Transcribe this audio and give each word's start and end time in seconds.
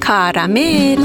کارامل. 0.00 0.98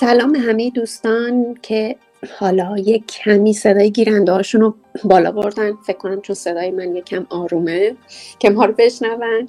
سلام 0.00 0.34
همه 0.34 0.70
دوستان 0.70 1.54
که 1.62 1.96
حالا 2.38 2.78
یک 2.78 3.06
کمی 3.06 3.52
صدای 3.52 3.90
گیرنده 3.90 4.32
هاشون 4.32 4.60
رو 4.60 4.74
بالا 5.04 5.32
بردن. 5.32 5.72
فکر 5.86 5.96
کنم 5.96 6.20
چون 6.20 6.34
صدای 6.34 6.70
من 6.70 6.96
یکم 6.96 7.26
آرومه. 7.30 7.96
که 8.38 8.50
ما 8.50 8.64
رو 8.64 8.74
بشنون. 8.78 9.48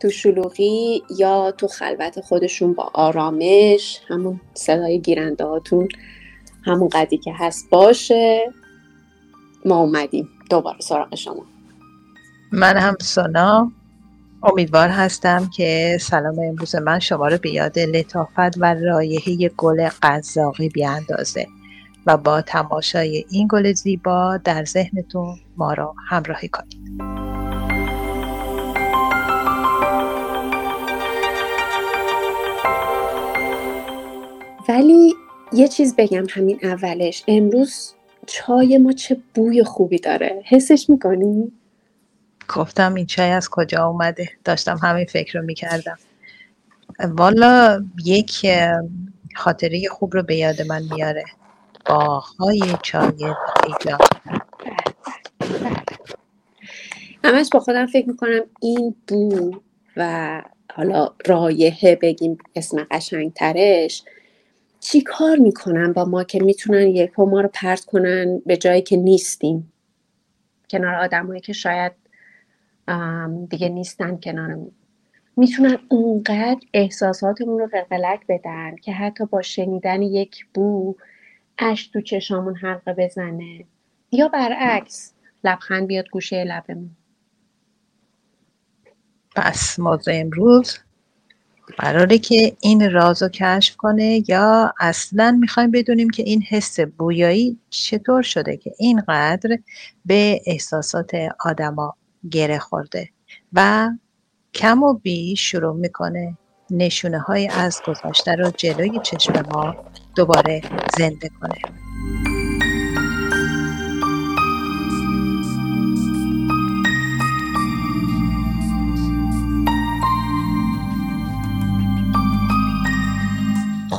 تو 0.00 0.10
شلوغی 0.10 1.02
یا 1.18 1.50
تو 1.50 1.68
خلوت 1.68 2.20
خودشون 2.20 2.72
با 2.72 2.90
آرامش 2.94 4.00
همون 4.08 4.40
صدای 4.54 5.00
گیرنده 5.00 5.44
هاتون 5.44 5.88
همون 6.64 6.88
قدی 6.88 7.18
که 7.18 7.32
هست 7.38 7.70
باشه. 7.70 8.52
ما 9.64 9.76
اومدیم. 9.76 10.28
دوباره 10.50 10.80
سراغ 10.80 11.14
شما. 11.14 11.46
من 12.52 12.76
هم 12.76 12.96
سونا 13.00 13.72
امیدوار 14.42 14.88
هستم 14.88 15.50
که 15.56 15.98
سلام 16.00 16.38
امروز 16.38 16.74
من 16.76 16.98
شما 16.98 17.28
رو 17.28 17.38
به 17.38 17.50
یاد 17.50 17.78
لطافت 17.78 18.58
و 18.58 18.74
رایحه 18.74 19.48
گل 19.48 19.88
قزاقی 20.02 20.68
بیاندازه 20.68 21.46
و 22.06 22.16
با 22.16 22.42
تماشای 22.42 23.24
این 23.30 23.48
گل 23.50 23.72
زیبا 23.72 24.36
در 24.36 24.64
ذهنتون 24.64 25.38
ما 25.56 25.72
را 25.72 25.94
همراهی 26.08 26.48
کنید. 26.48 26.78
ولی 34.68 35.14
یه 35.52 35.68
چیز 35.68 35.96
بگم 35.96 36.26
همین 36.30 36.60
اولش. 36.62 37.24
امروز 37.28 37.94
چای 38.26 38.78
ما 38.78 38.92
چه 38.92 39.16
بوی 39.34 39.64
خوبی 39.64 39.98
داره. 39.98 40.42
حسش 40.46 40.90
می‌کنی؟ 40.90 41.52
گفتم 42.54 42.94
این 42.94 43.06
چای 43.06 43.30
از 43.30 43.48
کجا 43.48 43.86
اومده؟ 43.86 44.28
داشتم 44.44 44.76
همین 44.82 45.04
فکر 45.04 45.38
رو 45.38 45.44
می‌کردم. 45.44 45.98
والا 47.00 47.84
یک 48.04 48.46
خاطره 49.36 49.82
خوب 49.90 50.14
رو 50.14 50.22
به 50.22 50.36
یاد 50.36 50.62
من 50.62 50.82
میاره. 50.94 51.24
باهای 51.86 52.62
چای 52.82 53.24
ایجا 53.66 53.98
همش 57.24 57.48
با 57.52 57.60
خودم 57.60 57.86
فکر 57.86 58.08
می‌کنم 58.08 58.40
این 58.60 58.94
بو 59.08 59.50
و 59.96 60.42
حالا 60.72 61.10
رایحه 61.26 61.96
بگیم 62.02 62.38
اسم 62.56 62.86
قشنگترش. 62.90 64.04
چی 64.90 65.00
کار 65.00 65.36
می‌کنن 65.36 65.92
با 65.92 66.04
ما 66.04 66.24
که 66.24 66.42
می‌تونن 66.42 66.86
یک 66.86 67.18
ما 67.18 67.40
رو 67.40 67.48
پرت 67.52 67.84
کنن 67.84 68.42
به 68.46 68.56
جایی 68.56 68.82
که 68.82 68.96
نیستیم؟ 68.96 69.72
کنار 70.70 70.94
آدمایی 70.94 71.40
که 71.40 71.52
شاید 71.52 71.92
دیگه 73.48 73.68
نیستن 73.68 74.16
کنارمون 74.16 74.72
می‌تونن 75.36 75.78
اونقدر 75.88 76.60
احساساتمون 76.74 77.58
رو 77.58 77.66
قلقلک 77.66 78.20
بدن 78.28 78.76
که 78.76 78.92
حتی 78.92 79.26
با 79.26 79.42
شنیدن 79.42 80.02
یک 80.02 80.46
بو 80.54 80.96
اش 81.58 81.86
تو 81.86 82.00
چشامون 82.00 82.56
حلقه 82.56 82.92
بزنه. 82.92 83.64
یا 84.12 84.28
برعکس 84.28 85.14
لبخند 85.44 85.86
بیاد 85.86 86.08
گوشه 86.08 86.44
لبمون. 86.44 86.90
پس 89.36 89.78
موضوع 89.78 90.14
امروز 90.16 90.78
قراره 91.76 92.18
که 92.18 92.56
این 92.60 92.92
راز 92.92 93.22
رو 93.22 93.28
کشف 93.28 93.76
کنه 93.76 94.22
یا 94.28 94.74
اصلا 94.80 95.36
می‌خوایم 95.40 95.70
بدونیم 95.70 96.10
که 96.10 96.22
این 96.22 96.42
حس 96.42 96.80
بویایی 96.80 97.58
چطور 97.70 98.22
شده 98.22 98.56
که 98.56 98.72
اینقدر 98.78 99.58
به 100.04 100.40
احساسات 100.46 101.10
آدما 101.44 101.94
گره 102.30 102.58
خورده 102.58 103.08
و 103.52 103.88
کم 104.54 104.82
و 104.82 104.94
بیش 104.94 105.50
شروع 105.50 105.76
می‌کنه 105.76 106.38
نشونه 106.70 107.18
های 107.18 107.48
از 107.48 107.82
گذشته 107.86 108.34
رو 108.34 108.50
جلوی 108.50 109.00
چشم 109.02 109.42
ما 109.52 109.76
دوباره 110.16 110.62
زنده 110.98 111.30
کنه. 111.40 111.58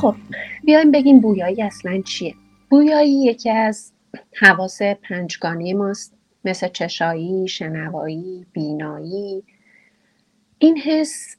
خب 0.00 0.14
بیایم 0.64 0.90
بگیم 0.90 1.20
بویایی 1.20 1.62
اصلا 1.62 2.02
چیه؟ 2.02 2.34
بویایی 2.70 3.24
یکی 3.24 3.50
از 3.50 3.92
حواس 4.40 4.82
پنجگانه 4.82 5.74
ماست 5.74 6.14
مثل 6.44 6.68
چشایی، 6.68 7.48
شنوایی، 7.48 8.46
بینایی. 8.52 9.42
این 10.58 10.78
حس 10.78 11.36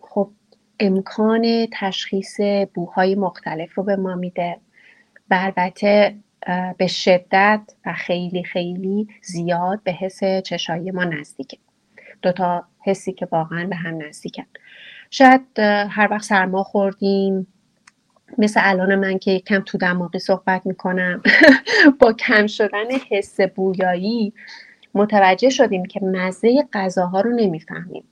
خب 0.00 0.30
امکان 0.80 1.66
تشخیص 1.72 2.40
بوهای 2.74 3.14
مختلف 3.14 3.74
رو 3.74 3.82
به 3.82 3.96
ما 3.96 4.14
میده 4.14 4.56
و 5.30 5.38
البته 5.40 6.16
به 6.78 6.86
شدت 6.86 7.60
و 7.86 7.92
خیلی 7.92 8.44
خیلی 8.44 9.08
زیاد 9.22 9.82
به 9.82 9.92
حس 9.92 10.20
چشایی 10.44 10.90
ما 10.90 11.04
نزدیکه. 11.04 11.58
دوتا 12.22 12.64
حسی 12.80 13.12
که 13.12 13.28
واقعا 13.32 13.66
به 13.66 13.76
هم 13.76 14.02
نزدیکن. 14.02 14.46
شاید 15.10 15.58
هر 15.90 16.08
وقت 16.10 16.24
سرما 16.24 16.62
خوردیم 16.62 17.46
مثل 18.38 18.60
الان 18.62 18.94
من 18.94 19.18
که 19.18 19.40
کم 19.40 19.60
تو 19.60 19.78
دماغی 19.78 20.18
صحبت 20.18 20.66
می‌کنم 20.66 21.22
با 22.00 22.12
کم 22.12 22.46
شدن 22.46 22.90
حس 23.10 23.40
بویایی 23.40 24.32
متوجه 24.94 25.50
شدیم 25.50 25.84
که 25.84 26.00
مزه 26.00 26.68
غذاها 26.72 27.20
رو 27.20 27.30
نمی‌فهمیم. 27.30 28.04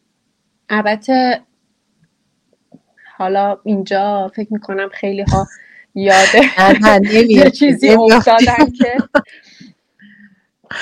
البته 0.69 1.41
حالا 3.17 3.59
اینجا 3.65 4.31
فکر 4.35 4.53
می‌کنم 4.53 4.89
خیلی 4.93 5.23
ها 5.23 5.47
یاده 5.95 6.41
یه 7.31 7.51
چیزی 7.51 7.89
افتادن 7.89 8.71
که 8.79 8.97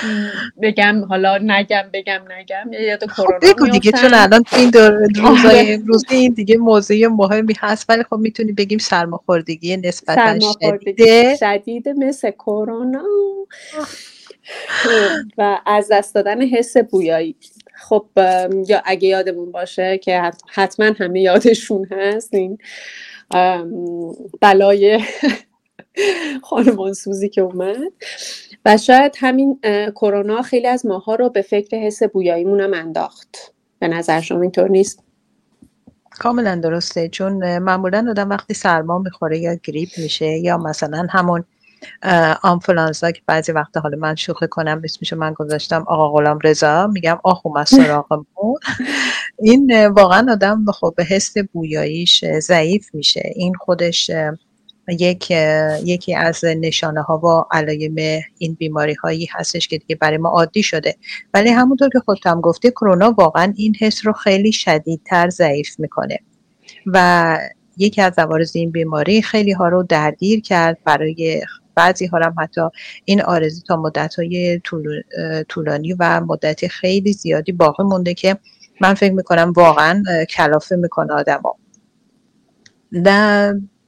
بگم 0.62 1.04
حالا 1.04 1.38
نگم 1.38 1.84
بگم 1.92 2.20
نگم. 2.38 2.72
یاد 2.72 3.06
خب 3.06 3.22
کرونا 3.22 3.38
بگو 3.42 3.69
دیگه 3.69 3.92
چون 3.92 4.14
الان 4.14 4.44
این 4.56 4.72
روزای 5.22 5.60
آره. 5.60 5.75
امروزی 5.75 6.14
این 6.16 6.32
دیگه 6.32 6.56
موضوع 6.56 7.06
مهمی 7.06 7.54
هست 7.60 7.91
ولی 7.91 8.03
خب 8.03 8.16
می‌تونی 8.16 8.53
بگیم 8.53 8.78
سرماخوردگی 8.78 9.76
نسبتا 9.76 10.38
شدیده. 10.62 11.36
شدید 11.41 11.88
مثل 11.88 12.30
کرونا. 12.30 13.04
و 15.38 15.60
از 15.66 15.88
دست 15.92 16.14
دادن 16.14 16.42
حس 16.42 16.76
بویایی. 16.76 17.36
خب 17.74 18.06
یا 18.69 18.82
اگه 18.84 19.09
یادمون 19.09 19.53
باشه 19.53 19.98
که 19.98 20.30
حتما 20.53 20.86
همه 20.98 21.20
یادشون 21.20 21.86
هست 21.91 22.34
این 22.34 22.59
بلای 24.41 25.00
خانمان 26.50 26.93
سوزی 26.93 27.28
که 27.28 27.41
اومد. 27.41 27.93
و 28.65 28.77
شاید 28.77 29.16
همین 29.19 29.60
کرونا 29.94 30.43
خیلی 30.43 30.66
از 30.66 30.87
ماها 30.87 31.15
رو 31.15 31.28
به 31.28 31.43
فکر 31.43 31.77
حس 31.77 32.03
بویاییمون 32.03 32.60
هم 32.60 32.75
انداخت. 32.75 33.53
به 33.78 33.88
نظر 33.88 34.21
شما 34.21 34.43
اینطور 34.43 34.71
نیست؟ 34.71 35.03
کاملا 36.10 36.55
درسته. 36.56 37.09
چون 37.09 37.59
معمولا 37.59 38.06
آدم 38.10 38.28
وقتی 38.28 38.55
سرما 38.55 38.99
می‌خوره 38.99 39.38
یا 39.38 39.55
گریپ 39.55 39.88
میشه 39.99 40.27
یا 40.27 40.59
مثلا 40.59 41.06
همون 41.10 41.44
آنفلانزا 42.43 43.10
که 43.10 43.22
بعضی 43.27 43.53
وقتا 43.53 43.81
حالا 43.81 43.99
من 43.99 44.15
شوخی 44.15 44.47
کنم 44.49 44.81
اسمشو 44.84 45.16
من 45.16 45.33
گذاشتم 45.33 45.84
آقا 45.89 46.09
غلام 46.12 46.39
رضا 46.44 46.87
میگم 46.87 47.19
آخو 47.25 47.59
از 47.59 47.69
سراغمون. 47.78 48.59
این 49.39 49.87
واقعا 49.87 50.33
آدم 50.33 50.65
خب 50.72 50.95
به 50.97 51.04
حس 51.04 51.34
بویاییش 51.53 52.25
ضعیف 52.25 52.95
میشه. 52.95 53.33
این 53.34 53.54
خودش 53.54 54.10
یک 54.88 55.30
یکی 55.84 56.14
از 56.14 56.44
نشانه 56.44 57.02
ها 57.02 57.18
و 57.18 57.44
علایم 57.56 58.22
این 58.38 58.54
بیماری 58.54 58.94
هایی 58.94 59.28
هستش 59.32 59.68
که 59.68 59.78
دیگه 59.78 59.96
برای 59.96 60.18
ما 60.18 60.28
عادی 60.28 60.62
شده. 60.62 60.96
ولی 61.34 61.50
همونطور 61.50 61.88
که 61.88 61.98
خودتم 61.98 62.40
گفته 62.40 62.70
کرونا 62.70 63.14
واقعا 63.18 63.52
این 63.56 63.74
حس 63.80 64.06
رو 64.06 64.12
خیلی 64.12 64.52
شدیدتر 64.52 65.28
ضعیف 65.28 65.80
می‌کنه. 65.80 66.18
و 66.86 67.38
یکی 67.76 68.00
از 68.00 68.18
عوارض 68.18 68.56
این 68.56 68.70
بیماری 68.70 69.22
خیلی 69.22 69.52
ها 69.52 69.68
رو 69.68 69.82
درگیر 69.82 70.40
کرد. 70.40 70.78
برای 70.84 71.42
بعضی 71.74 72.06
ها 72.06 72.18
هم 72.18 72.34
حتی 72.38 72.60
این 73.04 73.22
آرزی 73.22 73.62
تا 73.68 73.76
مدت 73.76 74.14
های 74.14 74.60
طولانی 75.48 75.92
و 75.92 76.20
مدت 76.20 76.66
خیلی 76.66 77.12
زیادی 77.12 77.52
باقی 77.52 77.82
مونده 77.84 78.14
که 78.14 78.36
من 78.80 78.94
فکر 78.94 79.12
می‌کنم 79.12 79.52
واقعا 79.56 80.02
کلافه 80.30 80.76
می‌کنه 80.76 81.12
آدم 81.12 81.40
ها. 81.44 81.56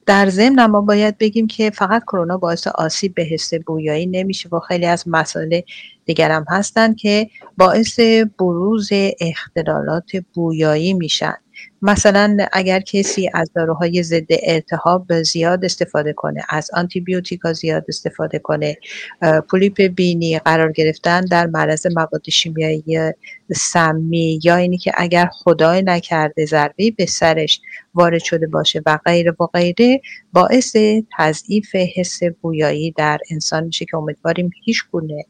در 0.05 0.29
ضمن 0.29 0.65
ما 0.65 0.81
باید 0.81 1.17
بگیم 1.17 1.47
که 1.47 1.69
فقط 1.69 2.03
کرونا 2.03 2.37
باعث 2.37 2.67
آسیب 2.67 3.13
به 3.15 3.23
حس 3.23 3.53
بویایی 3.53 4.05
نمیشه 4.05 4.49
و 4.49 4.59
خیلی 4.59 4.85
از 4.85 5.03
مسائل 5.07 5.61
دیگر 6.05 6.31
هم 6.31 6.45
هستن 6.49 6.93
که 6.93 7.29
باعث 7.57 7.99
بروز 8.39 8.89
اختلالات 9.19 10.11
بویایی 10.33 10.93
میشن. 10.93 11.35
مثلا 11.85 12.37
اگر 12.53 12.79
کسی 12.79 13.29
از 13.33 13.51
داروهای 13.55 14.03
ضد 14.03 14.27
التهاب 14.43 15.21
زیاد 15.21 15.65
استفاده 15.65 16.13
کنه 16.13 16.43
از 16.49 16.71
آنتی 16.73 16.99
بیوتیکا 16.99 17.53
زیاد 17.53 17.85
استفاده 17.87 18.39
کنه 18.39 18.77
پولیپ 19.49 19.81
بینی 19.81 20.39
قرار 20.39 20.71
گرفتن 20.71 21.21
در 21.21 21.47
معرض 21.47 21.87
مواد 21.87 22.29
شیمیایی 22.29 23.11
سمی 23.55 24.39
یا 24.43 24.55
اینی 24.55 24.77
که 24.77 24.91
اگر 24.97 25.29
خدای 25.33 25.81
نکرده 25.81 26.45
ضربه 26.45 26.91
به 26.91 27.05
سرش 27.05 27.61
وارد 27.93 28.23
شده 28.23 28.47
باشه 28.47 28.81
و 28.85 28.99
غیره 29.05 29.35
و 29.39 29.45
غیره 29.45 30.01
باعث 30.33 30.75
تضعیف 31.17 31.75
حس 31.75 32.19
بویایی 32.41 32.91
در 32.91 33.19
انسان 33.31 33.63
میشه 33.63 33.85
که 33.85 33.97
امیدواریم 33.97 34.49
هیچ 34.63 34.83
گونه 34.91 35.25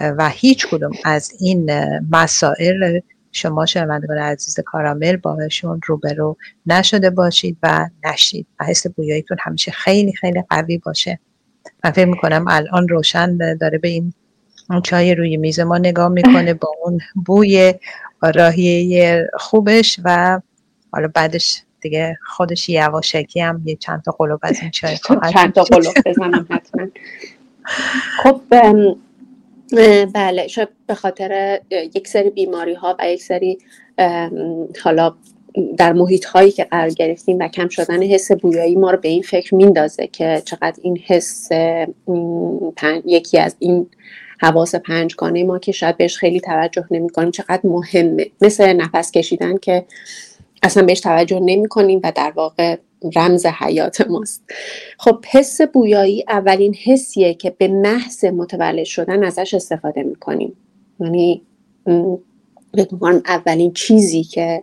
و 0.00 0.28
هیچ 0.28 0.66
کدوم 0.66 0.92
از 1.04 1.32
این 1.40 1.70
مسائل 2.10 3.00
شما 3.32 3.66
شنوندگان 3.66 4.18
عزیز 4.18 4.60
کارامل 4.60 5.16
باهاشون 5.16 5.80
روبرو 5.86 6.36
نشده 6.66 7.10
باشید 7.10 7.58
و 7.62 7.88
نشید. 8.04 8.46
و 8.60 8.64
حس 8.64 8.86
بویاییتون 8.86 9.36
همیشه 9.40 9.70
خیلی 9.70 10.12
خیلی 10.12 10.42
قوی 10.50 10.78
باشه. 10.78 11.18
من 11.84 11.90
فکر 11.90 12.04
می‌کنم 12.04 12.44
الان 12.48 12.88
روشن 12.88 13.56
داره 13.56 13.78
به 13.78 13.88
این 13.88 14.12
چای 14.84 15.14
روی 15.14 15.36
میز 15.36 15.60
ما 15.60 15.78
نگاه 15.78 16.08
می‌کنه 16.08 16.54
با 16.54 16.68
اون 16.84 16.98
بوی 17.26 17.74
راهیه 18.34 19.26
خوبش 19.38 20.00
و 20.04 20.40
حالا 20.92 21.08
بعدش 21.14 21.62
دیگه 21.80 22.18
خودش 22.26 22.68
یواشکی 22.68 23.40
هم 23.40 23.62
یه 23.64 23.76
چند 23.76 24.02
تا 24.02 24.12
قلوب 24.12 24.40
از 24.42 24.60
این 24.60 24.70
چای 24.70 24.96
چند 25.32 25.52
تا 25.52 25.62
قلوب 25.62 25.94
بزنم 26.06 26.46
حتما. 26.50 26.86
خب 28.22 28.40
بله 30.14 30.48
شاید 30.48 30.68
به 30.86 30.94
خاطر 30.94 31.60
یک 31.70 32.08
سری 32.08 32.30
بیماری 32.30 32.74
ها 32.74 32.96
و 32.98 33.10
یک 33.10 33.22
سری 33.22 33.58
حالا 34.84 35.14
در 35.76 35.92
محیط 35.92 36.24
هایی 36.24 36.50
که 36.50 36.64
قرار 36.64 36.90
گرفتیم 36.90 37.38
و 37.38 37.48
کم 37.48 37.68
شدن 37.68 38.02
حس 38.02 38.32
بویایی 38.32 38.76
ما 38.76 38.90
رو 38.90 38.98
به 38.98 39.08
این 39.08 39.22
فکر 39.22 39.54
میندازه 39.54 40.06
که 40.06 40.42
چقدر 40.44 40.76
این 40.82 40.98
حس 41.06 41.48
یکی 43.04 43.38
از 43.38 43.56
این 43.58 43.86
حواس 44.40 44.74
پنجگانه 44.74 45.44
ما 45.44 45.58
که 45.58 45.72
شاید 45.72 45.96
بهش 45.96 46.16
خیلی 46.16 46.40
توجه 46.40 46.84
نمی 46.90 47.08
کنیم 47.08 47.30
چقدر 47.30 47.60
مهمه. 47.64 48.26
مثل 48.40 48.72
نفس 48.72 49.10
کشیدن 49.10 49.56
که 49.56 49.84
اصلا 50.62 50.82
بهش 50.82 51.00
توجه 51.00 51.40
نمی 51.40 51.68
کنیم 51.68 52.00
و 52.04 52.12
در 52.16 52.32
واقع 52.36 52.76
رمز 53.16 53.46
حیات 53.46 54.00
ماست. 54.00 54.42
خب 54.98 55.24
حس 55.30 55.60
بویایی 55.60 56.24
اولین 56.28 56.74
حسیه 56.74 57.34
که 57.34 57.50
به 57.50 57.68
محض 57.68 58.24
متولد 58.24 58.84
شدن 58.84 59.24
ازش 59.24 59.54
استفاده 59.54 60.02
می‌کنیم. 60.02 60.56
یعنی 61.00 61.42
اولین 63.26 63.72
چیزی 63.72 64.24
که 64.24 64.62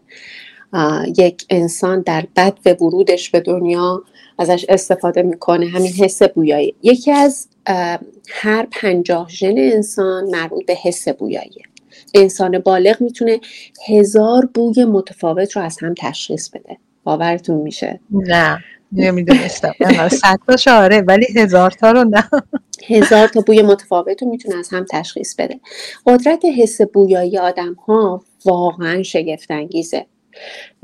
یک 1.18 1.46
انسان 1.50 2.02
در 2.02 2.26
بد 2.36 2.58
و 2.66 2.70
ورودش 2.70 3.30
به 3.30 3.40
دنیا 3.40 4.04
ازش 4.38 4.66
استفاده 4.70 5.22
می‌کنه 5.22 5.68
همین 5.68 5.92
حس 5.92 6.24
بویایی. 6.24 6.76
یکی 6.84 7.12
از 7.12 7.48
هر 8.30 8.68
پنجاه 8.72 9.30
ژن 9.30 9.58
انسان 9.58 10.24
مربوط 10.30 10.66
به 10.66 10.74
حس 10.74 11.08
بویاییه. 11.08 11.64
انسان 12.16 12.60
بالغ 12.60 13.02
می‌تونه 13.02 13.40
هزار 13.88 14.46
بوی 14.46 14.86
متفاوت 14.86 15.52
رو 15.52 15.62
از 15.62 15.78
هم 15.82 15.94
تشخیص 15.98 16.50
بده. 16.50 16.78
باورتون 17.10 17.58
میشه. 17.58 18.00
نه 18.12 18.64
نمی‌دونستم. 18.92 19.74
صد 20.12 20.40
تا 20.48 20.58
شاره 20.58 21.02
ولی 21.02 21.26
هزار 21.36 21.72
تا 21.72 21.92
رو 21.92 22.04
نه. 22.04 22.30
هزار 22.88 23.28
تا 23.28 23.42
بوی 23.42 23.62
متفاوت 23.62 24.24
رو 24.24 24.30
می‌تونه 24.30 24.58
از 24.58 24.70
هم 24.72 24.86
تشخیص 24.90 25.36
بده. 25.36 25.60
قدرت 26.06 26.46
حس 26.58 26.82
بویایی 26.82 27.38
آدم 27.38 27.74
ها 27.74 28.24
واقعا 28.46 29.04
شگفت 29.04 29.52
انگیزه 29.52 30.06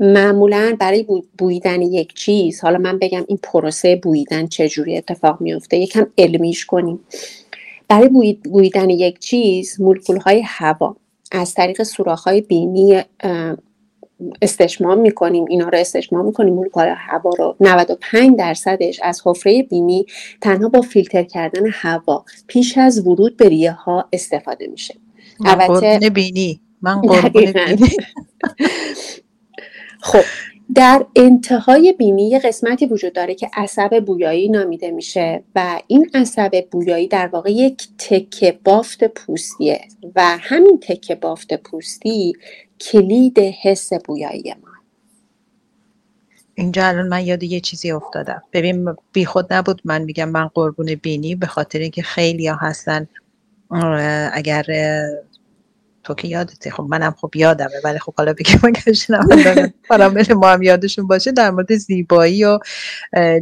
معمولا 0.00 0.76
برای 0.80 1.06
بویدن 1.38 1.82
یک 1.82 2.14
چیز 2.14 2.60
حالا 2.60 2.78
من 2.78 2.98
بگم 2.98 3.24
این 3.28 3.38
پروسه 3.42 3.96
بویدن 3.96 4.46
چجوری 4.46 4.96
اتفاق 4.96 5.40
میفته 5.40 5.76
یکم 5.76 6.06
علمیش 6.18 6.66
کنیم. 6.66 7.00
برای 7.88 8.36
بویدن 8.44 8.90
یک 8.90 9.18
چیز 9.18 9.80
مولکول 9.80 10.16
های 10.16 10.42
هوا 10.46 10.96
از 11.32 11.54
طریق 11.54 11.82
سوراخ 11.82 12.24
های 12.24 12.40
بینی 12.40 13.02
استشمام 14.42 14.98
می‌کنیم 14.98 15.44
اینا 15.48 15.68
رو 15.68 15.78
استشمام 15.78 16.26
می‌کنیم 16.26 16.54
مولکول 16.54 16.94
هوا 16.96 17.30
رو. 17.38 17.56
95 17.60 18.38
درصدش 18.38 19.00
از 19.02 19.22
حفره 19.24 19.62
بینی 19.62 20.06
تنها 20.40 20.68
با 20.68 20.80
فیلتر 20.80 21.22
کردن 21.22 21.66
هوا 21.72 22.24
پیش 22.46 22.78
از 22.78 23.06
ورود 23.06 23.36
به 23.36 23.48
ریه 23.48 23.72
ها 23.72 24.08
استفاده 24.12 24.66
میشه. 24.66 24.94
البته 25.44 26.10
بینی. 26.10 26.60
من 26.82 27.00
قربون 27.00 27.52
بینی. 27.52 27.90
خب. 30.02 30.22
در 30.76 31.06
انتهای 31.16 31.92
بینی 31.92 32.28
یه 32.28 32.38
قسمتی 32.38 32.86
وجود 32.86 33.12
داره 33.12 33.34
که 33.34 33.50
عصب 33.54 34.04
بویایی 34.06 34.48
نامیده 34.48 34.90
میشه 34.90 35.42
و 35.54 35.80
این 35.86 36.10
عصب 36.14 36.64
بویایی 36.70 37.08
در 37.08 37.26
واقع 37.26 37.52
یک 37.52 37.88
تکه 37.98 38.58
بافت 38.64 39.04
پوستیه 39.04 39.80
و 40.16 40.38
همین 40.40 40.80
تکه 40.82 41.14
بافت 41.14 41.54
پوستی 41.54 42.32
کلید 42.80 43.38
حس 43.38 43.92
بویایی 43.92 44.54
ما. 44.62 44.68
اینجا 46.54 46.86
الان 46.86 47.08
من 47.08 47.26
یاد 47.26 47.42
یه 47.42 47.60
چیزی 47.60 47.90
افتادم. 47.90 48.42
ببین 48.52 48.94
بی 49.12 49.24
خود 49.24 49.52
نبود 49.52 49.82
من 49.84 50.02
میگم 50.02 50.28
من 50.28 50.46
قربون 50.46 50.94
بینی 50.94 51.34
به 51.34 51.46
خاطر 51.46 51.78
اینکه 51.78 52.02
خیلی 52.02 52.46
ها 52.46 52.56
هستن 52.56 53.08
اگر 54.32 54.64
تو 56.06 56.14
که 56.14 56.28
یادته. 56.28 56.70
خب 56.70 56.82
منم 56.82 57.14
خب 57.20 57.30
یادمه 57.34 57.80
ولی 57.84 57.98
خب 57.98 58.14
حالا 58.16 58.32
بگیم 58.32 58.60
اگر 58.64 58.92
شنوندگان 58.92 59.72
فرامل 59.88 60.32
ما 60.32 60.48
هم 60.48 60.62
یادشون 60.62 61.06
باشه 61.06 61.32
در 61.32 61.50
مورد 61.50 61.74
زیبایی 61.74 62.44
و 62.44 62.58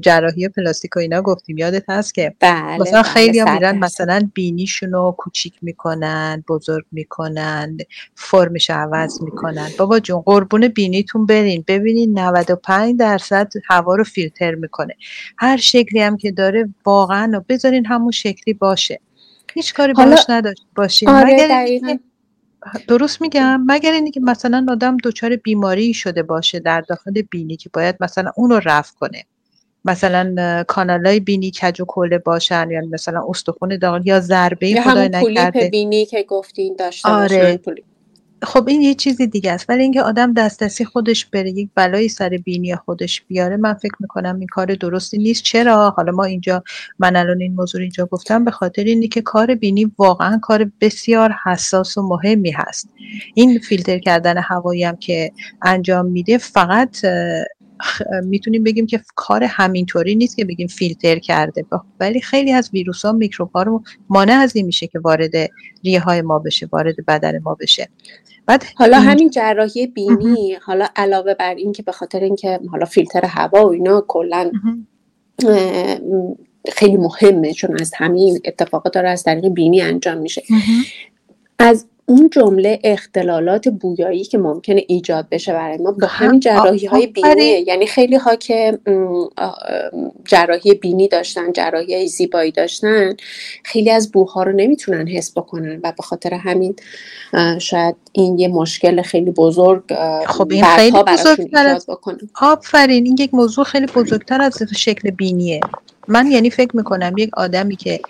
جراحی 0.03 0.49
پلاستیک 0.49 0.97
و 0.97 0.99
اینا 0.99 1.23
گفتیم. 1.23 1.59
یادت 1.59 1.85
هست 1.89 2.15
که 2.15 2.35
بله 2.41 2.79
مثلا 2.79 3.03
بله، 3.03 3.13
خیلی 3.13 3.39
هم 3.39 3.53
میرن 3.55 3.79
مثلا 3.79 4.31
بینیشون 4.35 4.93
رو 4.93 5.15
کوچیک 5.19 5.55
می‌کنن 5.63 6.45
بزرگ 6.49 6.85
می‌کنن 6.93 7.77
فرمش 8.15 8.71
عوض 8.71 9.23
می‌کنن. 9.23 9.69
بابا 9.79 10.01
جون 10.01 10.21
قربون 10.21 10.69
بینیتون 10.69 11.27
برین. 11.27 11.65
ببینین 11.69 12.19
95 12.19 12.97
درصد 12.99 13.53
هوا 13.69 13.95
رو 13.95 14.05
فیلتر 14.05 14.55
می‌کنه. 14.55 14.95
هر 15.39 15.57
شکلی 15.57 16.01
هم 16.01 16.17
که 16.17 16.33
داره 16.33 16.69
واقعا 16.85 17.45
بذارین 17.49 17.87
همون 17.87 18.11
شکلی 18.11 18.55
باشه. 18.55 19.01
هیچ 19.55 19.75
کاری 19.75 19.93
باش 19.93 20.25
نداشت 20.29 20.63
باشین. 20.75 21.09
آره 21.09 22.01
درست 22.89 23.23
میگم؟ 23.23 23.65
مگر 23.67 23.93
اینکه 23.93 24.11
که 24.11 24.21
مثلا 24.21 24.67
آدم 24.69 24.97
دچار 25.05 25.37
بیماری 25.37 25.95
شده 25.95 26.23
باشه 26.23 26.59
در 26.59 26.81
داخل 26.81 27.23
بینی 27.23 27.57
که 27.57 27.71
باید 27.73 27.97
مثلا 28.01 28.33
اون 28.37 28.51
رو 28.51 28.61
رفع 28.65 28.93
کنه؟ 29.01 29.25
مثلا 29.85 30.65
کانالای 30.69 31.21
بینی 31.21 31.51
کج 31.51 31.81
و 31.81 31.85
کله 31.89 32.19
باشن 32.19 32.71
یا 32.71 32.81
مثلا 32.91 33.25
استخون 33.29 33.79
داخل 33.79 34.07
یا 34.07 34.21
ضربه 34.21 34.81
خدای 34.81 35.09
نکرده؟ 35.09 35.69
بینی 35.69 36.07
که 36.07 36.23
گفتین 36.29 36.77
داشته 36.79 37.09
آره. 37.09 37.61
خب 38.45 38.69
این 38.69 38.81
یه 38.81 38.95
چیزی 38.95 39.27
دیگه 39.27 39.53
است. 39.53 39.71
ولی 39.71 39.83
اینکه 39.83 40.03
آدم 40.03 40.33
دسترسی 40.33 40.85
خودش 40.85 41.27
بره 41.27 41.51
یک 41.51 41.69
بلایی 41.75 42.09
سر 42.09 42.29
بینی 42.29 42.77
خودش 42.77 43.23
بیاره 43.23 43.57
من 43.57 43.75
فکر 43.75 43.95
می‌کنم 44.01 44.39
این 44.39 44.49
کار 44.49 44.75
درستی 44.75 45.19
نیست. 45.19 45.43
چرا؟ 45.43 45.91
حالا 45.91 46.13
ما 46.13 46.25
اینجا 46.25 46.63
من 46.99 47.17
الان 47.17 47.41
این 47.41 47.55
موضوع 47.55 47.81
اینجا 47.81 48.07
گفتم 48.07 48.45
به 48.45 48.51
خاطر 48.51 48.85
اینی 48.85 49.09
که 49.09 49.23
کار 49.23 49.55
بینی 49.55 49.93
واقعا 49.99 50.39
کار 50.43 50.71
بسیار 50.81 51.35
حساس 51.45 51.99
و 51.99 52.03
مهمی 52.03 52.51
هست. 52.51 52.89
این 53.35 53.59
فیلتر 53.59 53.99
کردن 53.99 54.39
هوایی 54.39 54.85
هم 54.85 54.97
که 54.97 55.33
انجام 55.63 56.07
میده 56.07 56.39
فقط 56.39 56.97
می‌تونیم 58.25 58.65
بگیم 58.65 58.87
که 58.87 59.01
کار 59.15 59.45
همینطوری 59.45 60.15
نیست 60.15 60.37
که 60.37 60.45
بگیم 60.45 60.67
فیلتر 60.67 61.19
کرده. 61.19 61.65
ولی 62.01 62.21
خیلی 62.21 62.53
از 62.53 62.71
ویروس 62.73 63.05
ها 63.05 63.13
میکروب 63.13 63.51
ها 63.55 63.63
رو 63.63 63.83
مانع 64.09 64.33
از 64.33 64.57
این 64.57 64.67
میشه 64.67 64.87
که 64.87 64.99
وارد 64.99 65.33
ریه 65.85 66.01
های 66.01 66.23
ما 66.23 66.39
بشه 66.39 66.69
وارد 66.73 67.07
بدن 67.09 67.39
ما 67.39 67.55
بشه. 67.61 67.89
بعد 68.47 68.65
حالا 68.77 69.01
همین 69.01 69.31
جراحی 69.31 69.87
بینی 69.87 70.55
حالا 70.63 70.87
علاوه 70.97 71.35
بر 71.35 71.55
این 71.55 71.73
که 71.73 71.83
به 71.83 71.93
خاطر 71.93 72.21
اینکه 72.21 72.61
حالا 72.71 72.85
فیلتر 72.85 73.25
هوا 73.25 73.67
و 73.67 73.73
اینا 73.73 74.05
کلا 74.09 74.51
خیلی 76.73 76.97
مهمه 76.97 77.53
چون 77.53 77.81
از 77.81 77.93
همین 77.97 78.41
اتفاقات 78.45 78.95
داره 78.95 79.09
از 79.09 79.23
طریق 79.23 79.49
بینی 79.49 79.81
انجام 79.81 80.19
میشه. 80.19 80.43
از 81.59 81.87
اون 82.07 82.31
جمله 82.33 82.79
اختلالات 82.85 83.69
بویایی 83.69 84.25
که 84.25 84.39
ممکنه 84.39 84.85
ایجاد 84.89 85.29
بشه 85.31 85.53
برای 85.53 85.79
ما 85.79 85.93
با 85.93 86.07
همین 86.07 86.41
جراحی 86.41 86.87
های 86.87 87.07
بینی 87.07 87.45
یعنی 87.45 87.87
خیلی 87.87 88.17
ها 88.17 88.37
که 88.37 88.79
جراحی 90.25 90.75
بینی 90.75 91.09
داشتن 91.09 91.53
جراحی 91.53 92.07
زیبایی 92.07 92.51
داشتن 92.53 93.17
خیلی 93.65 93.91
از 93.91 94.13
بوها 94.13 94.43
رو 94.43 94.53
نمی‌تونن 94.53 95.09
حس 95.09 95.39
بکنن 95.39 95.81
و 95.83 95.93
به 95.97 96.03
خاطر 96.03 96.35
همین 96.35 96.77
شاید 97.59 97.97
این 98.13 98.39
یه 98.39 98.49
مشکل 98.49 99.03
خیلی 99.03 99.31
بزرگ 99.31 99.83
خب 100.27 100.53
این 100.53 100.65
خیلی 100.65 101.03
بزرگتر 101.03 101.67
از 101.67 101.87
آفرین 102.41 103.05
این 103.07 103.17
یک 103.19 103.35
موضوع 103.35 103.65
خیلی 103.65 103.87
بزرگتر 103.87 104.43
از 104.43 104.59
شکل 104.77 105.11
بینیه. 105.11 105.61
من 106.09 106.27
یعنی 106.27 106.51
فکر 106.51 106.77
می‌کنم 106.77 107.15
یک 107.19 107.31
آدمی 107.33 107.77
که 107.77 108.01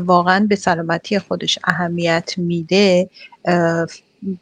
واقعا 0.00 0.46
به 0.48 0.56
سلامتی 0.56 1.18
خودش 1.18 1.58
اهمیت 1.64 2.34
میده 2.36 3.10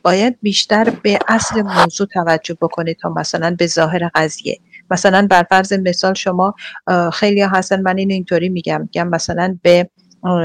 باید 0.02 0.38
بیشتر 0.42 0.90
به 1.02 1.18
اصل 1.28 1.62
موضوع 1.62 2.06
توجه 2.06 2.54
بکنه 2.60 2.94
تا 2.94 3.08
مثلا 3.08 3.56
به 3.58 3.66
ظاهر 3.66 4.10
قضیه. 4.14 4.58
مثلا 4.90 5.26
بر 5.30 5.42
فرض 5.50 5.72
مثال 5.72 6.14
شما 6.14 6.54
خیلی 7.12 7.40
هستن 7.40 7.80
من 7.80 7.98
این 7.98 8.10
اینطوری 8.10 8.48
میگم. 8.48 8.80
میگم 8.80 9.08
مثلا 9.08 9.58
به 9.62 9.90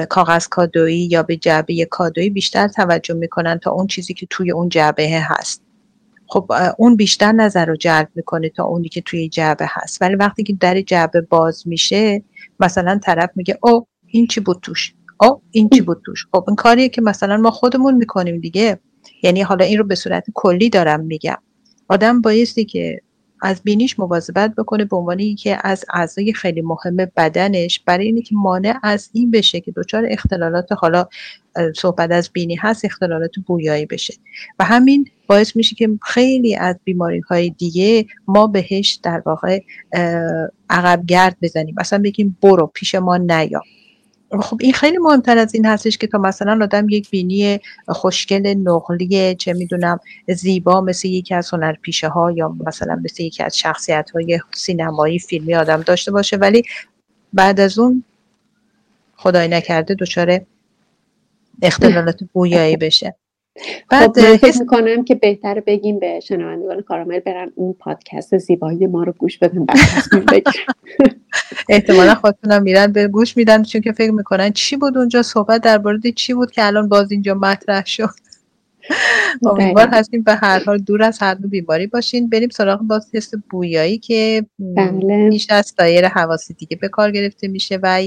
کاغذ 0.10 0.48
کادویی 0.48 1.08
یا 1.12 1.24
به 1.24 1.38
جعبه 1.38 1.86
کادویی 1.86 2.30
بیشتر 2.30 2.68
توجه 2.68 3.14
می‌کنن 3.14 3.60
تا 3.60 3.72
اون 3.72 3.88
چیزی 3.88 4.14
که 4.14 4.28
توی 4.30 4.52
اون 4.52 4.70
جعبه 4.70 5.20
هست. 5.22 5.64
خب 6.28 6.52
اون 6.78 6.96
بیشتر 6.96 7.32
نظر 7.32 7.66
رو 7.66 7.76
جلب 7.76 8.10
می‌کنه 8.16 8.50
تا 8.50 8.64
اونی 8.64 8.90
که 8.90 9.02
توی 9.02 9.30
جعبه 9.30 9.66
هست. 9.70 10.02
ولی 10.02 10.16
وقتی 10.16 10.44
که 10.44 10.54
در 10.54 10.82
جعبه 10.82 11.22
باز 11.22 11.68
میشه 11.68 12.24
مثلا 12.60 13.00
طرف 13.04 13.30
میگه 13.36 13.58
او 13.64 13.88
این 14.08 14.28
چی 14.28 14.40
بود 14.40 14.60
توش؟ 14.62 14.94
او 15.22 15.42
این 15.52 15.70
چی 15.70 15.82
بود 15.82 16.02
توش؟ 16.06 16.28
خب 16.32 16.44
این 16.48 16.56
کاریه 16.56 16.90
که 16.90 17.02
مثلا 17.02 17.38
ما 17.38 17.52
خودمون 17.52 17.94
می‌کنیم 17.94 18.40
دیگه. 18.40 18.80
یعنی 19.24 19.42
حالا 19.42 19.66
این 19.66 19.78
رو 19.78 19.84
به 19.84 19.96
صورت 19.96 20.26
کلی 20.34 20.70
دارم 20.70 21.00
میگم. 21.00 21.38
آدم 21.88 22.22
بایستی 22.22 22.66
که 22.66 23.02
از 23.42 23.62
بینیش 23.64 24.00
مواظبت 24.00 24.56
بکنه 24.56 24.86
به 24.86 24.96
عنوان 24.96 25.36
که 25.36 25.58
از 25.64 25.86
اعضای 25.94 26.34
خیلی 26.34 26.62
مهم 26.62 26.96
بدنش 26.96 27.80
برای 27.80 28.06
اینکه 28.06 28.22
که 28.22 28.36
مانع 28.36 28.80
از 28.84 29.10
این 29.14 29.32
بشه 29.32 29.60
که 29.60 29.72
دچار 29.72 30.04
اختلالات 30.10 30.68
حالا 30.72 31.08
صحبت 31.76 32.12
از 32.12 32.30
بینی 32.34 32.56
هست 32.56 32.86
اختلالات 32.86 33.32
بویایی 33.48 33.86
بشه. 33.86 34.14
و 34.60 34.64
همین 34.64 35.06
باعث 35.28 35.56
میشه 35.56 35.76
که 35.76 35.90
خیلی 36.02 36.56
از 36.56 36.76
بیماری 36.84 37.20
های 37.20 37.50
دیگه 37.50 38.06
ما 38.28 38.48
بهش 38.48 39.00
در 39.04 39.24
واقع 39.26 39.60
عقب 40.70 41.04
گرد 41.08 41.38
بزنیم. 41.42 41.76
مثلا 41.78 42.00
بگیم 42.00 42.38
برو 42.42 42.72
پیش 42.74 42.96
ما 42.96 43.18
نیا. 43.18 43.62
خب 44.42 44.58
این 44.62 44.74
خیلی 44.74 44.98
مهمتر 44.98 45.38
از 45.38 45.56
این 45.56 45.66
هستش 45.66 45.98
که 45.98 46.08
تا 46.08 46.18
مثلا 46.18 46.60
آدم 46.64 46.90
یک 46.90 47.10
بینی 47.10 47.60
خوشگل 47.88 48.54
نقلی 48.58 49.36
چه 49.36 49.54
می‌دونم 49.54 50.00
زیبا 50.28 50.82
مثل 50.82 51.08
یکی 51.08 51.36
از 51.36 51.50
هنرپیشه 51.54 52.08
ها 52.08 52.32
یا 52.32 52.56
مثلا 52.66 53.02
مثل 53.04 53.24
یکی 53.24 53.44
از 53.44 53.58
شخصیت 53.58 54.12
های 54.16 54.40
سینمایی 54.56 55.20
فیلمی 55.20 55.56
آدم 55.56 55.82
داشته 55.82 56.12
باشه. 56.12 56.38
ولی 56.38 56.64
بعد 57.34 57.60
از 57.60 57.80
اون 57.80 58.04
خدای 59.16 59.48
نکرده 59.48 59.94
دچار 59.94 60.42
اختلالات 61.62 62.20
بویایی 62.34 62.78
بشه. 62.78 63.16
بعد 63.90 64.22
خب 64.22 64.36
فکر 64.36 64.60
می‌کنم 64.60 65.04
که 65.04 65.16
بهتر 65.16 65.60
بگیم 65.60 66.00
به 66.00 66.20
شنوندگان 66.20 66.82
کارامل 66.82 67.20
برن 67.20 67.52
اون 67.56 67.74
پادکست 67.74 68.38
زیبایی 68.38 68.88
ما 68.88 69.04
رو 69.04 69.12
گوش 69.12 69.38
بدن 69.38 69.66
احتمالا 71.70 72.16
خودتونم 72.16 72.64
میرن 72.64 72.92
به 72.92 73.08
گوش 73.08 73.38
میدن 73.38 73.64
چون 73.64 73.82
که 73.82 73.92
فکر 73.92 74.12
می‌کنن 74.12 74.52
چی 74.52 74.78
بود 74.78 74.98
اونجا 74.98 75.24
صحبت 75.24 75.62
در 75.62 75.82
چی 76.16 76.34
بود 76.34 76.52
که 76.52 76.66
الان 76.66 76.90
باز 76.90 77.12
اینجا 77.12 77.34
مطرح 77.34 77.86
شد. 77.86 78.10
امیدوار 79.52 79.88
هستیم 79.88 80.24
به 80.24 80.36
هر 80.36 80.64
حال 80.64 80.78
دور 80.78 81.04
از 81.04 81.20
هر 81.20 81.36
بیماری 81.36 81.88
باشین. 81.88 82.30
بریم 82.30 82.50
سراغ 82.50 82.82
باز 82.82 83.12
تست 83.12 83.36
بویایی 83.50 83.98
که 83.98 84.46
بله. 84.60 85.30
بیش 85.30 85.48
از 85.50 85.74
سایر 85.78 86.08
حواسی 86.08 86.54
دیگه 86.54 86.78
به 86.78 86.88
کار 86.88 87.12
گرفته 87.12 87.48
میشه 87.48 87.80
و 87.84 88.02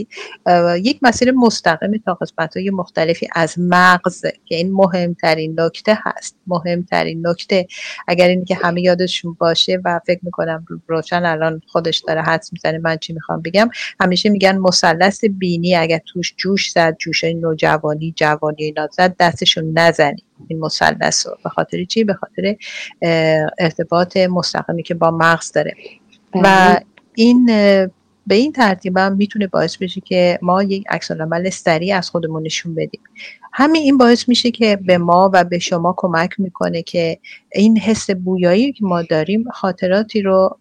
یک 0.77 0.99
مسیر 1.03 1.33
مستقیم 1.33 2.03
تا 2.05 2.15
قسمت 2.15 2.57
های 2.57 2.71
مختلفی 2.71 3.29
از 3.33 3.55
مغز 3.59 4.21
که 4.45 4.55
این 4.55 4.73
مهمترین 4.73 5.61
نکته 5.61 5.99
هست. 6.03 6.37
مهمترین 6.47 7.27
نکته 7.27 7.67
اگر 8.09 8.29
این 8.29 8.45
که 8.45 8.55
همه 8.55 8.83
یادشون 8.83 9.37
باشه 9.39 9.81
و 9.85 10.01
فکر 10.07 10.21
می‌کنم 10.23 10.65
روشن 10.87 11.25
الان 11.25 11.61
خودش 11.67 12.03
داره 12.09 12.23
حدس 12.23 12.53
می‌زنه 12.53 12.79
من 12.79 12.97
چی 12.97 13.12
می‌خوام 13.12 13.43
بگم 13.43 13.71
همیشه 14.01 14.29
میگن 14.29 14.59
مثلث 14.59 15.25
بینی 15.25 15.77
اگر 15.77 16.01
توش 16.07 16.35
جوش 16.37 16.71
زد 16.71 16.97
جوش 16.99 17.25
نوجوانی 17.25 18.12
جوانی 18.17 18.65
اینا 18.65 18.89
زد 18.93 19.17
دستشون 19.19 19.79
نزنی. 19.79 20.25
این 20.49 20.59
مثلث 20.61 21.27
رو 21.27 21.37
به 21.45 21.51
خاطر 21.51 21.85
چی؟ 21.85 22.05
به 22.05 22.15
خاطر 22.15 22.57
ارتباط 23.59 24.17
مستقیمی 24.17 24.83
که 24.83 24.95
با 24.95 25.11
مغز 25.11 25.53
داره. 25.53 25.75
و 26.35 26.41
بله. 26.43 26.85
این 27.15 27.47
به 28.27 28.35
این 28.35 28.53
ترتیب 28.53 28.99
هم 28.99 29.17
می‌تونه 29.17 29.47
باعث 29.47 29.77
بشه 29.77 30.01
که 30.01 30.39
ما 30.43 30.63
یک 30.63 30.85
عکس 30.89 31.11
عمل 31.11 31.51
سریع 31.51 31.97
از 31.97 32.11
خودمون 32.11 32.43
نشون 32.43 32.75
بدیم. 32.75 33.01
همین 33.55 33.83
این 33.83 33.99
باعث 33.99 34.29
میشه 34.29 34.51
که 34.51 34.77
به 34.77 34.99
ما 34.99 35.31
و 35.33 35.45
به 35.45 35.59
شما 35.59 35.95
کمک 35.97 36.31
می‌کنه 36.39 36.83
که 36.83 37.19
این 37.55 37.79
حس 37.79 38.11
بویایی 38.11 38.73
که 38.73 38.85
ما 38.85 39.03
داریم 39.03 39.45
خاطراتی 39.53 40.23
رو 40.23 40.59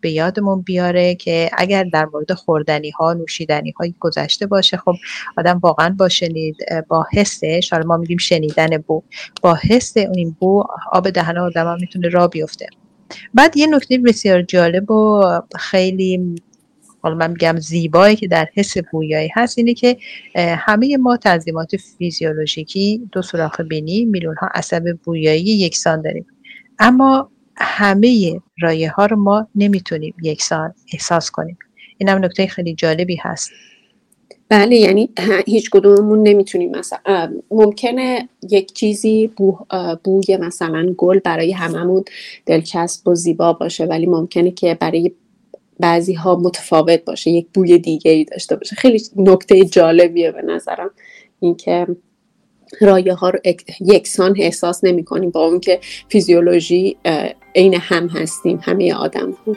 به 0.00 0.10
یادمون 0.10 0.62
بیاره 0.62 1.14
که 1.14 1.50
اگر 1.58 1.84
در 1.84 2.04
مورد 2.04 2.32
خوردنی 2.32 2.90
ها 2.90 3.12
نوشیدنی 3.12 3.70
های 3.70 3.94
گذشته 4.00 4.46
باشه 4.46 4.76
خب 4.76 4.94
آدم 5.38 5.58
واقعا 5.62 5.94
با 5.98 6.08
شنید 6.08 6.56
با 6.88 7.06
حسش 7.12 7.68
حالا 7.72 7.86
ما 7.86 7.96
میگیم 7.96 8.18
شنیدن 8.18 8.78
بو 8.78 9.02
با 9.42 9.54
حس 9.54 9.96
این 9.96 10.36
بو 10.40 10.64
آب 10.92 11.10
دهن 11.10 11.38
آدم 11.38 11.76
می‌تونه 11.80 12.08
را 12.08 12.28
بیفته. 12.28 12.66
بعد 13.34 13.56
یه 13.56 13.66
نکته 13.66 13.98
بسیار 13.98 14.42
جالب 14.42 14.90
و 14.90 15.24
خیلی 15.56 16.34
حالا 17.04 17.16
من 17.16 17.30
میگم 17.30 17.56
زیبایی 17.58 18.16
که 18.16 18.28
در 18.28 18.48
حس 18.54 18.78
بویایی 18.78 19.30
هست 19.34 19.58
اینه 19.58 19.74
که 19.74 19.96
همه 20.36 20.96
ما 20.96 21.16
تنظیمات 21.16 21.76
فیزیولوژیکی 21.76 23.08
دو 23.12 23.22
سوراخ 23.22 23.60
بینی 23.60 24.04
میلیون 24.04 24.34
ها 24.40 24.48
عصب 24.54 24.98
بویایی 25.04 25.44
یکسان 25.44 26.02
داریم. 26.02 26.26
اما 26.78 27.30
همه 27.56 28.40
رایه 28.62 28.90
ها 28.90 29.06
رو 29.06 29.16
ما 29.16 29.48
نمی‌تونیم 29.54 30.14
یکسان 30.22 30.74
احساس 30.92 31.30
کنیم. 31.30 31.58
این 31.98 32.08
هم 32.08 32.24
نکته 32.24 32.46
خیلی 32.46 32.74
جالبی 32.74 33.16
هست. 33.22 33.50
بله 34.48 34.76
یعنی 34.76 35.10
هیچ 35.46 35.70
کدوممون 35.70 36.28
نمی‌تونیم 36.28 36.70
مثلا 36.70 37.32
ممکنه 37.50 38.28
یک 38.50 38.72
چیزی 38.72 39.30
بو، 39.36 39.58
بوی 40.04 40.36
مثلا 40.36 40.94
گل 40.98 41.18
برای 41.18 41.52
هممون 41.52 42.04
دلچسب 42.46 43.08
و 43.08 43.14
زیبا 43.14 43.52
باشه 43.52 43.84
ولی 43.84 44.06
ممکنه 44.06 44.50
که 44.50 44.74
برای 44.80 45.12
بعضی 45.80 46.14
ها 46.14 46.36
متفاوت 46.36 47.04
باشه 47.04 47.30
یک 47.30 47.46
بوی 47.54 47.78
دیگه 47.78 48.10
ای 48.10 48.24
داشته 48.24 48.56
باشه 48.56 48.76
خیلی 48.76 49.02
نکته 49.16 49.64
جالبیه 49.64 50.32
به 50.32 50.42
نظرم 50.42 50.90
اینکه 51.40 51.86
رایه 52.80 53.14
ها 53.14 53.30
رو 53.30 53.38
یکسان 53.80 54.34
احساس 54.38 54.84
نمی 54.84 55.04
کنیم 55.04 55.30
با 55.30 55.46
اون 55.46 55.60
که 55.60 55.80
فیزیولوژی 56.08 56.96
عین 57.54 57.74
هم 57.74 58.08
هستیم 58.08 58.60
همه 58.62 58.94
آدم 58.94 59.30
ها. 59.30 59.56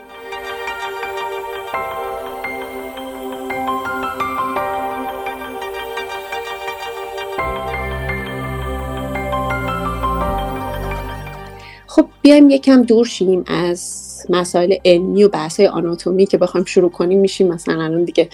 خب 11.98 12.08
بیایم 12.22 12.50
یکم 12.50 12.82
دور 12.82 13.06
شیم 13.06 13.44
از 13.48 14.04
مسائل 14.30 14.76
علمی 14.86 15.24
و 15.24 15.30
بحث 15.30 15.60
آناتومی 15.60 16.26
که 16.26 16.38
بخوایم 16.38 16.66
شروع 16.66 16.92
کنیم. 16.92 17.20
میشیم 17.20 17.48
مثلا 17.48 17.84
الان 17.84 18.04
دیگه 18.04 18.30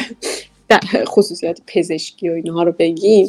در 0.68 0.80
خصوصیات 1.06 1.60
پزشکی 1.66 2.28
و 2.28 2.32
اینها 2.32 2.62
رو 2.62 2.72
بگیم. 2.72 3.28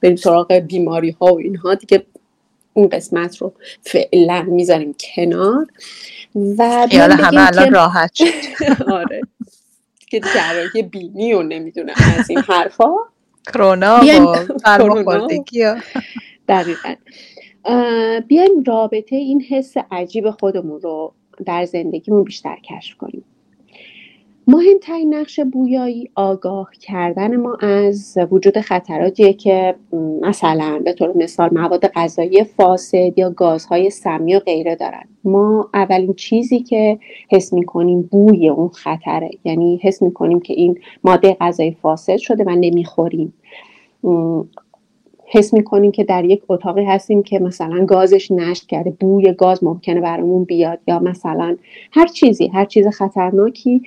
بریم 0.00 0.16
سراغ 0.16 0.52
بیماری 0.52 1.16
ها 1.20 1.34
و 1.34 1.38
اینها. 1.38 1.74
دیگه 1.74 2.06
اون 2.72 2.88
قسمت 2.88 3.36
رو 3.36 3.52
فعلا 3.82 4.42
می‌ذاریم 4.42 4.94
کنار. 5.00 5.66
و 6.34 6.86
همه 6.90 7.46
الان 7.46 7.74
راحت 7.74 8.14
شد. 8.14 8.24
آره. 8.92 9.20
که 10.10 10.20
جراحی 10.20 10.82
بینی 10.82 11.32
و 11.34 11.42
نمی‌دونم 11.42 11.94
از 12.18 12.30
این 12.30 12.38
حرفا. 12.38 12.94
کرونا 13.54 14.00
و 14.00 15.30
دقیقا. 16.48 16.94
بیایم 18.28 18.62
رابطه 18.66 19.16
این 19.16 19.40
حس 19.40 19.74
عجیب 19.90 20.30
خودمون 20.30 20.80
رو 20.80 21.12
در 21.46 21.64
زندگیمون 21.64 22.24
بیشتر 22.24 22.56
کشف 22.56 22.96
کنیم. 22.96 23.24
مهمترین 24.46 25.14
نقش 25.14 25.40
بویایی 25.40 26.10
آگاه 26.14 26.70
کردن 26.80 27.36
ما 27.36 27.54
از 27.60 28.18
وجود 28.30 28.60
خطراتیه 28.60 29.32
که 29.32 29.74
مثلا 30.20 30.82
به 30.84 30.92
طور 30.92 31.16
مثال 31.16 31.50
مواد 31.52 31.86
غذایی 31.86 32.44
فاسد 32.44 33.18
یا 33.18 33.30
گازهای 33.30 33.90
سمی 33.90 34.36
و 34.36 34.38
غیره 34.38 34.76
دارن. 34.76 35.04
ما 35.24 35.70
اولین 35.74 36.14
چیزی 36.14 36.60
که 36.60 36.98
حس 37.30 37.52
می‌کنیم 37.52 38.02
بوی 38.02 38.48
اون 38.48 38.68
خطره. 38.68 39.30
یعنی 39.44 39.80
حس 39.82 40.02
می‌کنیم 40.02 40.40
که 40.40 40.54
این 40.54 40.78
ماده 41.04 41.36
غذایی 41.40 41.76
فاسد 41.82 42.16
شده 42.16 42.44
و 42.44 42.50
نمی‌خوریم. 42.50 43.32
حس 45.32 45.54
می‌کنیم 45.54 45.92
که 45.92 46.04
در 46.04 46.24
یک 46.24 46.42
اتاقی 46.48 46.84
هستیم 46.84 47.22
که 47.22 47.38
مثلا 47.38 47.84
گازش 47.84 48.30
نشت 48.30 48.66
کرده 48.66 48.90
بوی 48.90 49.32
گاز 49.32 49.64
ممکنه 49.64 50.00
برامون 50.00 50.44
بیاد 50.44 50.78
یا 50.88 50.98
مثلا 50.98 51.56
هر 51.92 52.06
چیزی 52.06 52.48
هر 52.48 52.64
چیز 52.64 52.86
خطرناکی 52.86 53.82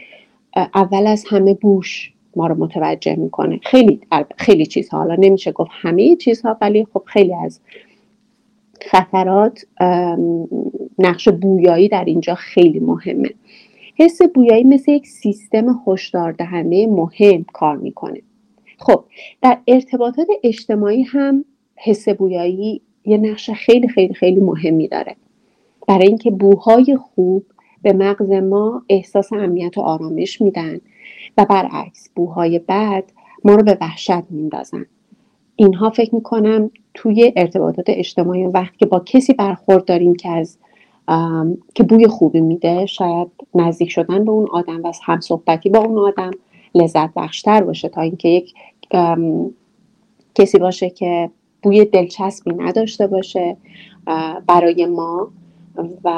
اول 0.56 1.08
از 1.08 1.26
همه 1.28 1.54
بوش 1.54 2.14
ما 2.36 2.48
رو 2.48 2.56
متوجه 2.56 3.16
می‌کنه. 3.16 3.60
خیلی 3.64 4.00
خیلی 4.38 4.66
چیزها. 4.66 4.98
حالا 4.98 5.16
نمیشه 5.16 5.52
گفت 5.52 5.72
همه 5.74 6.16
چیزها 6.16 6.58
ولی 6.62 6.88
خب 6.94 7.04
خیلی 7.06 7.34
از 7.34 7.60
خطرات 8.82 9.66
نقش 11.00 11.28
بویایی 11.30 11.90
در 11.90 12.06
اینجا 12.06 12.36
خیلی 12.36 12.80
مهمه. 12.80 13.30
حس 13.96 14.22
بویایی 14.22 14.64
مثل 14.64 14.92
یک 14.92 15.08
سیستم 15.08 15.82
هشدار 15.88 16.32
دهنده 16.32 16.88
مهم 16.88 17.46
کار 17.54 17.78
می‌کنه. 17.78 18.22
خب 18.84 19.04
در 19.42 19.58
ارتباطات 19.68 20.28
اجتماعی 20.44 21.04
هم 21.04 21.46
حس 21.76 22.10
بویایی 22.10 22.82
یه 23.06 23.18
نقش 23.18 23.50
خیلی 23.50 23.88
خیلی 23.88 24.14
خیلی 24.14 24.40
مهمی 24.40 24.88
داره. 24.88 25.16
برای 25.88 26.08
اینکه 26.08 26.32
بوهای 26.32 26.98
خوب 26.98 27.46
به 27.82 27.94
مغز 27.94 28.32
ما 28.32 28.84
احساس 28.90 29.34
امنیت 29.34 29.78
و 29.78 29.82
آرامش 29.82 30.42
میدن 30.42 30.80
و 31.38 31.46
برعکس 31.46 32.10
بوهای 32.16 32.60
بد 32.60 33.04
ما 33.44 33.56
رو 33.56 33.64
به 33.64 33.78
وحشت 33.82 34.24
میندازن. 34.30 34.86
اینها 35.56 35.90
فکر 35.90 36.16
می‌کنم 36.16 36.72
توی 36.94 37.34
ارتباطات 37.36 37.86
اجتماعی 37.88 38.46
وقتی 38.46 38.78
که 38.78 38.86
با 38.86 39.00
کسی 39.00 39.34
برخورد 39.34 39.86
داریم 39.86 40.16
که 40.16 40.30
از 40.30 40.58
که 41.76 41.84
بوی 41.84 42.08
خوبی 42.08 42.42
میده 42.42 42.86
شاید 42.86 43.28
نزدیک 43.56 43.90
شدن 43.92 44.26
به 44.26 44.32
اون 44.32 44.48
آدم 44.52 44.84
و 44.84 44.92
هم 45.04 45.20
صحبتی 45.20 45.70
با 45.70 45.80
اون 45.80 45.98
آدم 45.98 46.32
لذت 46.76 47.14
بخشتر 47.14 47.64
باشه 47.64 47.90
تا 47.90 48.02
اینکه 48.02 48.30
یک 48.30 48.54
کسی 50.36 50.58
باشه 50.60 50.90
که 50.90 51.30
بوی 51.64 51.86
دلچسبی 51.86 52.54
نداشته 52.54 53.08
باشه 53.08 53.58
برای 54.48 54.86
ما 54.86 55.32
و 56.04 56.10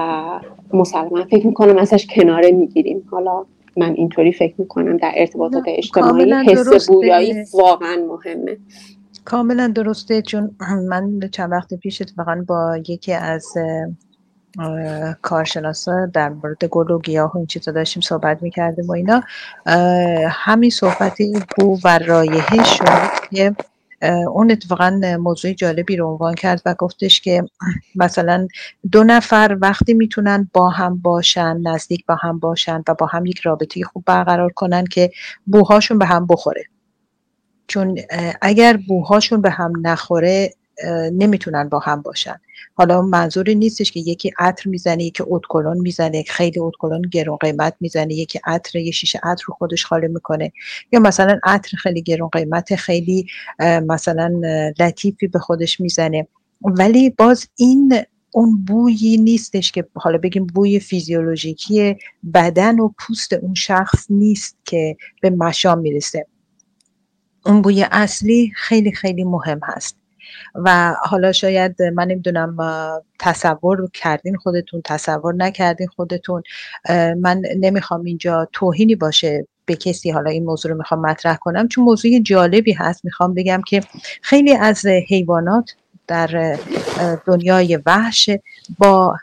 مسلما 0.73 1.23
فکر 1.23 1.47
می‌کنم 1.47 1.77
ازش 1.77 2.07
کناره 2.07 2.51
می‌گیریم. 2.51 3.07
حالا 3.11 3.45
من 3.77 3.93
اینطوری 3.93 4.31
فکر 4.31 4.53
می‌کنم 4.57 4.97
در 4.97 5.11
ارتباطات 5.15 5.63
اجتماعی 5.67 6.33
حس 6.33 6.87
بویایی 6.87 7.33
واقعا 7.53 7.95
مهمه. 8.07 8.57
کاملا 9.25 9.67
درسته 9.67 10.21
چون 10.21 10.55
من 10.89 11.19
چند 11.31 11.51
وقت 11.51 11.73
پیش 11.73 12.01
اتفاقا 12.01 12.43
با 12.47 12.77
یکی 12.89 13.13
از 13.13 13.45
کارشناسا 15.21 16.05
در 16.05 16.29
مورد 16.29 16.65
گل 16.65 16.91
و 16.91 16.99
گیاه 16.99 17.31
و 17.33 17.37
این 17.37 17.45
چیزا 17.47 17.71
داشتیم 17.71 18.01
صحبت 18.01 18.43
می‌کردیم 18.43 18.85
و 18.85 18.91
اینا. 18.91 19.23
همین 20.29 20.69
صحبتی 20.69 21.33
بو 21.57 21.79
و 21.83 21.99
رایحه 21.99 22.63
شد 22.63 23.27
که 23.31 23.55
اون 24.27 24.51
اتفاقا 24.51 24.99
موضوع 25.19 25.53
جالبی 25.53 25.95
رو 25.95 26.07
عنوان 26.07 26.35
کرد 26.35 26.61
و 26.65 26.73
گفتش 26.73 27.21
که 27.21 27.43
مثلا 27.95 28.47
دو 28.91 29.03
نفر 29.03 29.57
وقتی 29.61 29.93
می‌تونن 29.93 30.49
با 30.53 30.69
هم 30.69 30.97
باشن 30.97 31.57
نزدیک 31.63 32.05
با 32.05 32.15
هم 32.15 32.39
باشن 32.39 32.83
و 32.87 32.93
با 32.93 33.05
هم 33.05 33.25
یک 33.25 33.39
رابطه 33.39 33.83
خوب 33.83 34.03
برقرار 34.05 34.51
کنن 34.51 34.85
که 34.85 35.11
بوهاشون 35.45 35.99
به 35.99 36.05
هم 36.05 36.27
بخوره. 36.27 36.63
چون 37.67 37.97
اگر 38.41 38.79
بوهاشون 38.87 39.41
به 39.41 39.49
هم 39.49 39.73
نخوره 39.81 40.53
نمی‌تونن 41.13 41.69
با 41.69 41.79
هم 41.79 42.01
باشن. 42.01 42.35
حالا 42.73 43.01
منظوری 43.01 43.55
نیستش 43.55 43.91
که 43.91 43.99
یکی 43.99 44.31
عطر 44.39 44.69
می‌زنه 44.69 45.03
یکی 45.03 45.23
اتکلون 45.27 45.77
می‌زنه 45.77 46.23
خیلی 46.23 46.59
اتکلون 46.59 47.01
گرون 47.01 47.37
قیمت 47.37 47.75
می‌زنه 47.79 48.13
یکی 48.13 48.39
عطر 48.45 48.79
یه 48.79 48.91
شیشه 48.91 49.19
عطر 49.23 49.43
رو 49.47 49.53
خودش 49.53 49.85
خالی 49.85 50.07
می‌کنه. 50.07 50.51
یا 50.91 50.99
مثلا 50.99 51.39
عطر 51.43 51.77
خیلی 51.77 52.01
گرون 52.01 52.29
قیمت 52.29 52.75
خیلی 52.75 53.27
مثلا 53.59 54.41
لطیفی 54.79 55.27
به 55.27 55.39
خودش 55.39 55.79
می‌زنه. 55.81 56.27
ولی 56.61 57.09
باز 57.09 57.47
این 57.55 58.01
اون 58.31 58.65
بویی 58.65 59.17
نیستش 59.17 59.71
که 59.71 59.85
حالا 59.95 60.17
بگیم 60.17 60.47
بوی 60.47 60.79
فیزیولوژیکی 60.79 61.95
بدن 62.33 62.79
و 62.79 62.89
پوست 62.97 63.33
اون 63.33 63.53
شخص 63.53 64.05
نیست 64.09 64.57
که 64.65 64.97
به 65.21 65.29
مشام 65.29 65.79
می‌رسه. 65.79 66.27
اون 67.45 67.61
بوی 67.61 67.85
اصلی 67.91 68.51
خیلی 68.55 68.91
خیلی 68.91 69.23
مهم 69.23 69.59
هست. 69.63 70.04
و 70.55 70.95
حالا 71.01 71.31
شاید 71.31 71.81
من 71.81 72.07
نمی‌دونم 72.07 72.57
تصور 73.19 73.89
کردین 73.93 74.35
خودتون 74.35 74.81
تصور 74.85 75.35
نکردین 75.35 75.87
خودتون 75.87 76.43
من 77.17 77.41
نمی‌خوام 77.59 78.03
اینجا 78.03 78.47
توهینی 78.53 78.95
باشه 78.95 79.47
به 79.65 79.75
کسی 79.75 80.11
حالا 80.11 80.29
این 80.29 80.45
موضوع 80.45 80.71
رو 80.71 80.77
می‌خوام 80.77 81.01
مطرح 81.01 81.35
کنم 81.35 81.67
چون 81.67 81.83
موضوع 81.83 82.19
جالبی 82.19 82.73
هست. 82.73 83.05
می‌خوام 83.05 83.33
بگم 83.33 83.61
که 83.67 83.81
خیلی 84.21 84.55
از 84.55 84.85
حیوانات 84.85 85.75
در 86.07 86.57
دنیای 87.25 87.79
وحش 87.85 88.29
با 88.77 89.17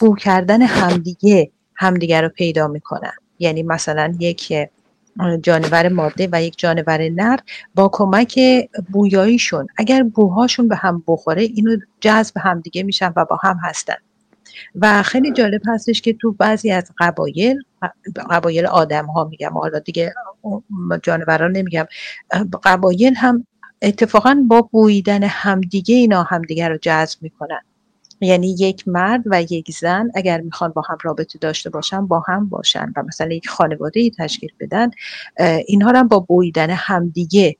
بو 0.00 0.14
کردن 0.14 0.62
همدیگه 0.62 1.50
همدیگه 1.74 2.20
رو 2.20 2.28
پیدا 2.28 2.68
می‌کنن. 2.68 3.12
یعنی 3.38 3.62
مثلا 3.62 4.14
یک 4.20 4.52
جانور 5.42 5.88
ماده 5.88 6.28
و 6.32 6.42
یک 6.42 6.58
جانور 6.58 7.08
نر 7.08 7.36
با 7.74 7.90
کمک 7.92 8.40
بویاییشون. 8.92 9.66
اگر 9.76 10.02
بوهاشون 10.02 10.68
به 10.68 10.76
هم 10.76 11.04
بخوره 11.06 11.42
اینو 11.42 11.76
جذب 12.00 12.34
هم 12.38 12.60
دیگه 12.60 12.82
میشن 12.82 13.12
و 13.16 13.24
با 13.24 13.38
هم 13.42 13.58
هستن. 13.62 13.94
و 14.74 15.02
خیلی 15.02 15.32
جالب 15.32 15.60
هستش 15.66 16.00
که 16.00 16.12
تو 16.12 16.32
بعضی 16.32 16.70
از 16.70 16.92
قبایل 16.98 17.62
قبایل 18.30 18.66
آدم 18.66 19.06
ها 19.06 19.24
میگم 19.24 19.52
حالا 19.58 19.78
دیگه 19.78 20.14
جانوران 21.02 21.52
نمیگم 21.52 21.86
قبایل 22.62 23.14
هم 23.14 23.46
اتفاقا 23.82 24.44
با 24.48 24.62
بویدن 24.62 25.22
همدیگه 25.22 25.94
اینا 25.94 26.22
همدیگه 26.22 26.68
رو 26.68 26.78
جذب 26.82 27.22
می‌کنن. 27.22 27.60
یعنی 28.24 28.56
یک 28.58 28.88
مرد 28.88 29.22
و 29.26 29.42
یک 29.42 29.70
زن 29.70 30.10
اگر 30.14 30.40
می‌خوان 30.40 30.70
با 30.70 30.82
هم 30.88 30.98
رابطه 31.02 31.38
داشته 31.38 31.70
باشن 31.70 32.06
با 32.06 32.22
هم 32.28 32.48
باشن 32.48 32.92
و 32.96 33.02
مثلا 33.02 33.32
یک 33.32 33.48
خانواده 33.48 34.00
ای 34.00 34.10
تشکیل 34.10 34.52
بدن 34.60 34.90
اینها 35.66 35.90
هم 35.90 36.08
با 36.08 36.20
بویدن 36.20 36.70
همدیگه 36.70 37.56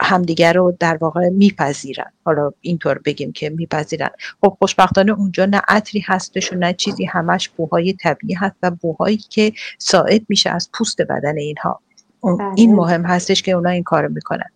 همدیگه 0.00 0.52
رو 0.52 0.76
در 0.80 0.96
واقع 0.96 1.28
میپذیرن. 1.28 2.12
حالا 2.24 2.50
اینطور 2.60 2.98
بگیم 2.98 3.32
که 3.32 3.50
میپذیرن. 3.50 4.10
خب 4.40 4.56
خوشبختانه 4.58 5.12
اونجا 5.12 5.46
نه 5.46 5.62
عطری 5.68 6.00
هستش 6.06 6.52
و 6.52 6.56
نه 6.56 6.72
چیزی 6.72 7.04
همش 7.04 7.48
بوهای 7.48 7.92
طبیعی 7.92 8.34
هست 8.34 8.56
و 8.62 8.70
بوهایی 8.70 9.16
که 9.16 9.52
ساعد 9.78 10.22
میشه 10.28 10.50
از 10.50 10.70
پوست 10.72 11.02
بدن 11.02 11.38
اینها. 11.38 11.80
این 12.56 12.70
بله. 12.70 12.76
مهم 12.76 13.04
هستش 13.04 13.42
که 13.42 13.52
اونا 13.52 13.70
این 13.70 13.82
کارو 13.82 14.08
می‌کنن. 14.12 14.50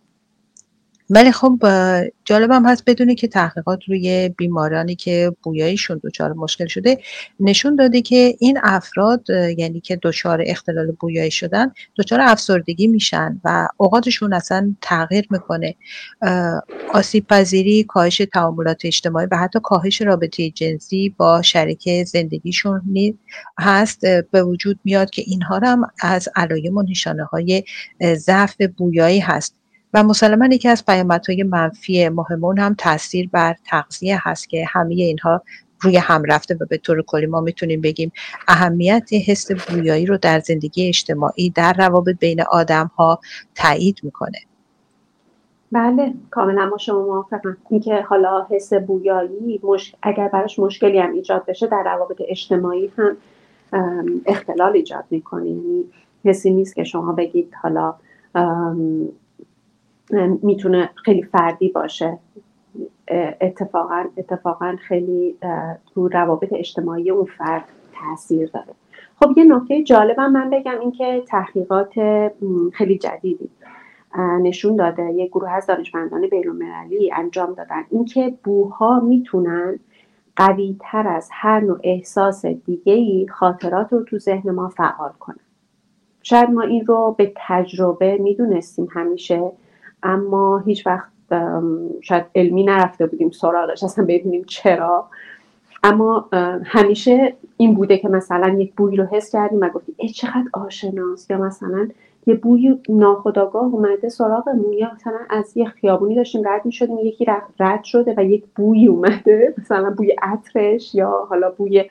ولی 1.11 1.33
خب 1.33 1.59
جالبم 2.25 2.67
هست 2.67 2.83
بدونه 2.87 3.15
که 3.15 3.29
تحقیقات 3.29 3.81
روی 3.88 4.29
بیمارانی 4.29 4.95
که 4.95 5.33
بویاییشون 5.43 6.01
دچار 6.05 6.33
مشکل 6.33 6.67
شده 6.67 6.99
نشون 7.41 7.77
داده 7.77 8.03
که 8.03 8.35
این 8.38 8.59
افراد 8.62 9.27
یعنی 9.59 9.81
که 9.81 9.99
دچار 10.03 10.43
اختلال 10.47 10.93
بویایی 11.01 11.31
شدن 11.31 11.73
دچار 11.99 12.21
افسردگی 12.21 12.87
میشن 12.87 13.41
و 13.45 13.69
اوقاتشون 13.77 14.33
اصلا 14.33 14.75
تغییر 14.81 15.27
می‌کنه. 15.31 15.75
آسیب 16.93 17.27
پذیری 17.27 17.85
کاهش 17.85 18.23
تعاملات 18.33 18.85
اجتماعی 18.85 19.27
و 19.31 19.37
حتی 19.37 19.59
کاهش 19.62 20.03
رابطه 20.03 20.51
جنسی 20.51 21.15
با 21.17 21.43
شریک 21.43 22.05
زندگیشون 22.05 22.83
هست. 23.61 24.01
به 24.31 24.43
وجود 24.43 24.81
میاد 24.85 25.11
که 25.11 25.23
اینها 25.27 25.61
هم 25.62 25.91
از 26.01 26.29
علائم 26.37 26.77
و 26.77 26.83
نشانه 26.83 27.25
های 27.25 27.65
ضعف 28.15 28.57
بویایی 28.77 29.21
هست. 29.21 29.62
و 29.95 30.03
مسلما 30.03 30.47
یکی 30.47 30.69
از 30.69 30.87
پیامدهای 30.87 31.43
منفی 31.43 32.09
مهمون 32.09 32.59
هم 32.59 32.75
تاثیر 32.79 33.29
بر 33.33 33.57
تغذیه 33.67 34.19
هست 34.21 34.49
که 34.49 34.65
همه 34.69 34.95
اینها 34.95 35.43
روی 35.81 35.97
هم 35.97 36.23
رفته 36.25 36.55
و 36.61 36.67
به 36.71 36.77
طور 36.77 37.03
کلی 37.07 37.27
ما 37.27 37.41
می‌تونیم 37.41 37.81
بگیم 37.81 38.13
اهمیت 38.49 39.09
حس 39.27 39.53
بویایی 39.53 40.07
رو 40.07 40.17
در 40.17 40.41
زندگی 40.41 40.89
اجتماعی 40.89 41.51
در 41.51 41.73
روابط 41.73 42.19
بین 42.19 42.43
آدم 42.43 42.91
ها 42.97 43.21
تایید 43.55 43.99
می‌کنه. 44.03 44.39
بله 45.73 46.15
کاملا 46.31 46.67
ما 46.67 46.79
شما 46.79 47.03
موافقم. 47.03 47.57
اینکه 47.71 48.01
حالا 48.01 48.47
حس 48.51 48.73
بویایی 48.73 49.61
اگر 50.03 50.29
براش 50.29 50.59
مشکلی 50.59 50.99
هم 50.99 51.13
ایجاد 51.13 51.47
بشه 51.47 51.67
در 51.67 51.83
روابط 51.85 52.23
اجتماعی 52.29 52.93
هم 52.97 53.17
اختلال 54.27 54.73
ایجاد 54.73 55.05
می‌کنه. 55.11 55.49
یعنی 55.49 55.85
حسی 56.25 56.51
نیست 56.51 56.75
که 56.75 56.85
شما 56.85 57.13
بگید 57.13 57.53
حالا 57.63 57.95
می‌تونه 60.42 60.90
خیلی 61.05 61.22
فردی 61.22 61.68
باشه. 61.68 62.18
اتفاقا 63.40 64.05
اتفاقا 64.16 64.77
خیلی 64.88 65.37
تو 65.94 66.09
روابط 66.09 66.53
اجتماعی 66.53 67.11
اون 67.11 67.25
فرد 67.25 67.64
تاثیر 67.94 68.51
داره. 68.55 68.75
خب 69.20 69.38
یه 69.38 69.44
نکته 69.44 69.83
جالبم 69.83 70.33
من 70.33 70.51
بگم 70.51 70.81
اینکه 70.81 71.22
تحقیقات 71.29 71.92
خیلی 72.72 72.98
جدیدی 72.98 73.51
نشون 74.42 74.77
داده. 74.77 75.12
یک 75.12 75.31
گروه 75.31 75.51
از 75.51 75.66
دانشمندان 75.66 76.27
بینالمللی 76.27 77.12
انجام 77.12 77.53
دادن. 77.53 77.85
اینکه 77.90 78.35
بوها 78.44 79.01
می‌تونن 79.01 79.79
قوی 80.37 80.77
تر 80.81 81.09
از 81.09 81.29
هر 81.33 81.61
نوع 81.61 81.79
احساس 81.85 82.46
دیگه 82.46 83.27
خاطرات 83.33 83.92
رو 83.92 84.03
تو 84.03 84.18
ذهن 84.18 84.51
ما 84.51 84.68
فعال 84.68 85.12
کنن. 85.20 85.37
شاید 86.22 86.51
ما 86.51 86.62
این 86.62 86.87
رو 86.87 87.14
به 87.18 87.33
تجربه 87.37 88.18
می‌دونستیم 88.18 88.88
همیشه. 88.90 89.53
اما 90.03 90.59
هیچ 90.59 90.87
وقت 90.87 91.12
شاید 92.01 92.25
علمی 92.35 92.65
نرفته 92.65 93.07
بودیم 93.07 93.31
سراغش 93.31 93.85
اصلا 93.85 94.05
ببینیم 94.05 94.45
چرا. 94.47 95.07
اما 95.83 96.29
همیشه 96.65 97.35
این 97.57 97.75
بوده 97.75 97.99
که 97.99 98.09
مثلا 98.09 98.49
یک 98.49 98.75
بوی 98.75 98.97
رو 98.97 99.05
حس 99.05 99.31
کردیم 99.33 99.61
و 99.61 99.69
گفتیم 99.69 99.95
ای 99.99 100.09
چقدر 100.09 100.45
آشناست. 100.53 101.31
یا 101.31 101.38
مثلا 101.38 101.88
یه 102.27 102.35
بوی 102.35 102.79
ناخداگاه 102.88 103.65
اومده 103.65 104.09
سراغمون. 104.09 104.73
یا 104.73 104.91
مثلا 104.95 105.19
از 105.31 105.57
یه 105.57 105.65
خیابونی 105.65 106.15
داشتیم 106.15 106.49
رد 106.49 106.67
می‌شدیم 106.67 106.99
یکی 106.99 107.27
رد 107.61 107.85
شده 107.85 108.15
و 108.17 108.25
یک 108.25 108.45
بوی 108.57 108.87
اومده 108.87 109.55
مثلا 109.59 109.91
بوی 109.91 110.17
عطرش 110.23 110.95
یا 110.95 111.27
حالا 111.31 111.51
بوی 111.51 111.85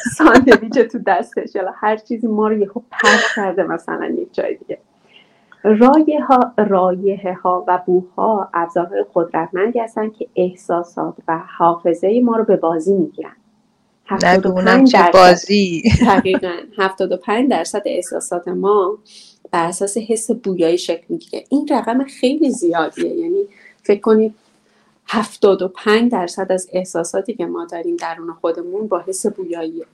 ساندویچ 0.16 0.78
تو 0.78 0.98
دستش. 1.06 1.54
یا 1.54 1.74
هر 1.76 1.96
چیزی 1.96 2.26
ما 2.26 2.48
رو 2.48 2.58
یهو 2.58 2.80
پرد 2.90 3.20
کرده 3.36 3.62
مثلا 3.62 4.06
یک 4.06 4.34
جای 4.34 4.54
دیگه. 4.54 4.78
رایه 5.64 6.24
ها, 6.24 6.52
رایه 6.58 7.38
ها 7.42 7.64
و 7.68 7.82
بوها 7.86 8.48
ابزارهای 8.54 9.04
قدرتمندی 9.14 9.78
هستن 9.78 10.10
که 10.10 10.26
احساسات 10.36 11.14
و 11.28 11.38
حافظه 11.58 12.20
ما 12.20 12.36
رو 12.36 12.44
به 12.44 12.56
بازی 12.56 12.94
می‌گیرن. 12.94 13.36
75 14.06 14.92
درصد 14.92 15.12
بازی. 15.12 15.82
دقیقا. 16.06 16.52
75 16.78 17.50
درصد 17.50 17.82
احساسات 17.86 18.48
ما 18.48 18.98
بر 19.50 19.66
اساس 19.66 19.96
حس 19.96 20.30
بویایی 20.30 20.78
شکل 20.78 21.04
می‌گیره. 21.08 21.44
این 21.48 21.68
رقم 21.70 22.04
خیلی 22.04 22.50
زیادیه. 22.50 23.16
یعنی 23.16 23.44
فکر 23.82 24.00
کنید 24.00 24.34
75 25.12 26.12
درصد 26.12 26.52
از 26.52 26.68
احساساتی 26.72 27.34
که 27.34 27.46
ما 27.46 27.64
داریم 27.64 27.96
درون 27.96 28.32
خودمون 28.32 28.88
با 28.88 29.00
حس 29.06 29.26
بویاییه 29.26 29.86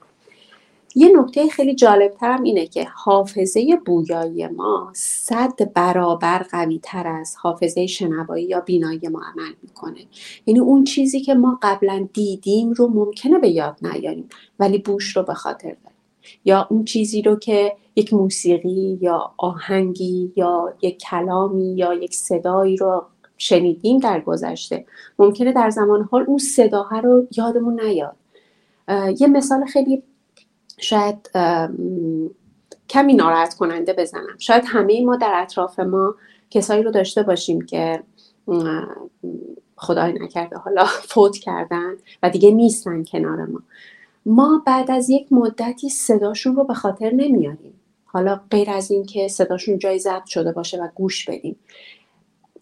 یه 0.94 1.20
نکته 1.20 1.48
خیلی 1.48 1.74
جالبترم 1.74 2.42
اینه 2.42 2.66
که 2.66 2.84
حافظه 2.94 3.78
بویایی 3.86 4.46
ما 4.46 4.90
صد 4.94 5.72
برابر 5.74 6.38
قوی 6.38 6.80
تر 6.82 7.06
از 7.06 7.36
حافظه 7.38 7.86
شنوایی 7.86 8.44
یا 8.44 8.60
بینایی 8.60 9.08
ما 9.08 9.22
عمل 9.34 9.52
می‌کنه. 9.62 10.06
یعنی 10.46 10.60
اون 10.60 10.84
چیزی 10.84 11.20
که 11.20 11.34
ما 11.34 11.58
قبلا 11.62 12.08
دیدیم 12.12 12.72
رو 12.72 12.88
ممکنه 12.88 13.38
به 13.38 13.48
یاد 13.48 13.76
نیاریم 13.82 14.28
ولی 14.58 14.78
بوش 14.78 15.16
رو 15.16 15.22
به 15.22 15.34
خاطر 15.34 15.68
داریم. 15.68 15.96
یا 16.44 16.66
اون 16.70 16.84
چیزی 16.84 17.22
رو 17.22 17.36
که 17.36 17.76
یک 17.96 18.14
موسیقی 18.14 18.98
یا 19.00 19.32
آهنگی 19.36 20.32
یا 20.36 20.74
یک 20.82 20.98
کلامی 20.98 21.74
یا 21.76 21.94
یک 21.94 22.14
صدایی 22.14 22.76
رو 22.76 23.06
شنیدیم 23.38 23.98
در 23.98 24.20
گذشته 24.20 24.86
ممکنه 25.18 25.52
در 25.52 25.70
زمان 25.70 26.08
حال 26.10 26.24
اون 26.26 26.38
صداها 26.38 26.98
رو 26.98 27.26
یادمون 27.36 27.80
نیاد. 27.80 28.16
یه 29.20 29.26
مثال 29.26 29.64
خیلی 29.64 30.02
شاید 30.78 31.30
کمی 32.88 33.14
ناراحت 33.14 33.54
کننده 33.54 33.92
بزنم. 33.92 34.36
شاید 34.38 34.64
همه 34.66 35.04
ما 35.04 35.16
در 35.16 35.32
اطراف 35.42 35.80
ما 35.80 36.14
کسایی 36.50 36.82
رو 36.82 36.90
داشته 36.90 37.22
باشیم 37.22 37.60
که 37.60 38.02
خدای 39.76 40.12
نکرده 40.12 40.56
حالا 40.56 40.84
فوت 41.10 41.38
کردن 41.38 41.92
و 42.22 42.30
دیگه 42.30 42.50
نیستن 42.50 43.04
کنار 43.04 43.44
ما. 43.46 43.62
ما 44.26 44.62
بعد 44.66 44.90
از 44.90 45.10
یک 45.10 45.32
مدتی 45.32 45.88
صداشون 45.88 46.56
رو 46.56 46.64
به 46.64 46.74
خاطر 46.74 47.10
نمیاریم. 47.10 47.74
حالا 48.04 48.40
غیر 48.50 48.70
از 48.70 48.90
اینکه 48.90 49.28
صداشون 49.28 49.78
جای 49.78 49.98
ضبط 49.98 50.26
شده 50.26 50.52
باشه 50.52 50.82
و 50.82 50.88
گوش 50.94 51.30
بدیم. 51.30 51.56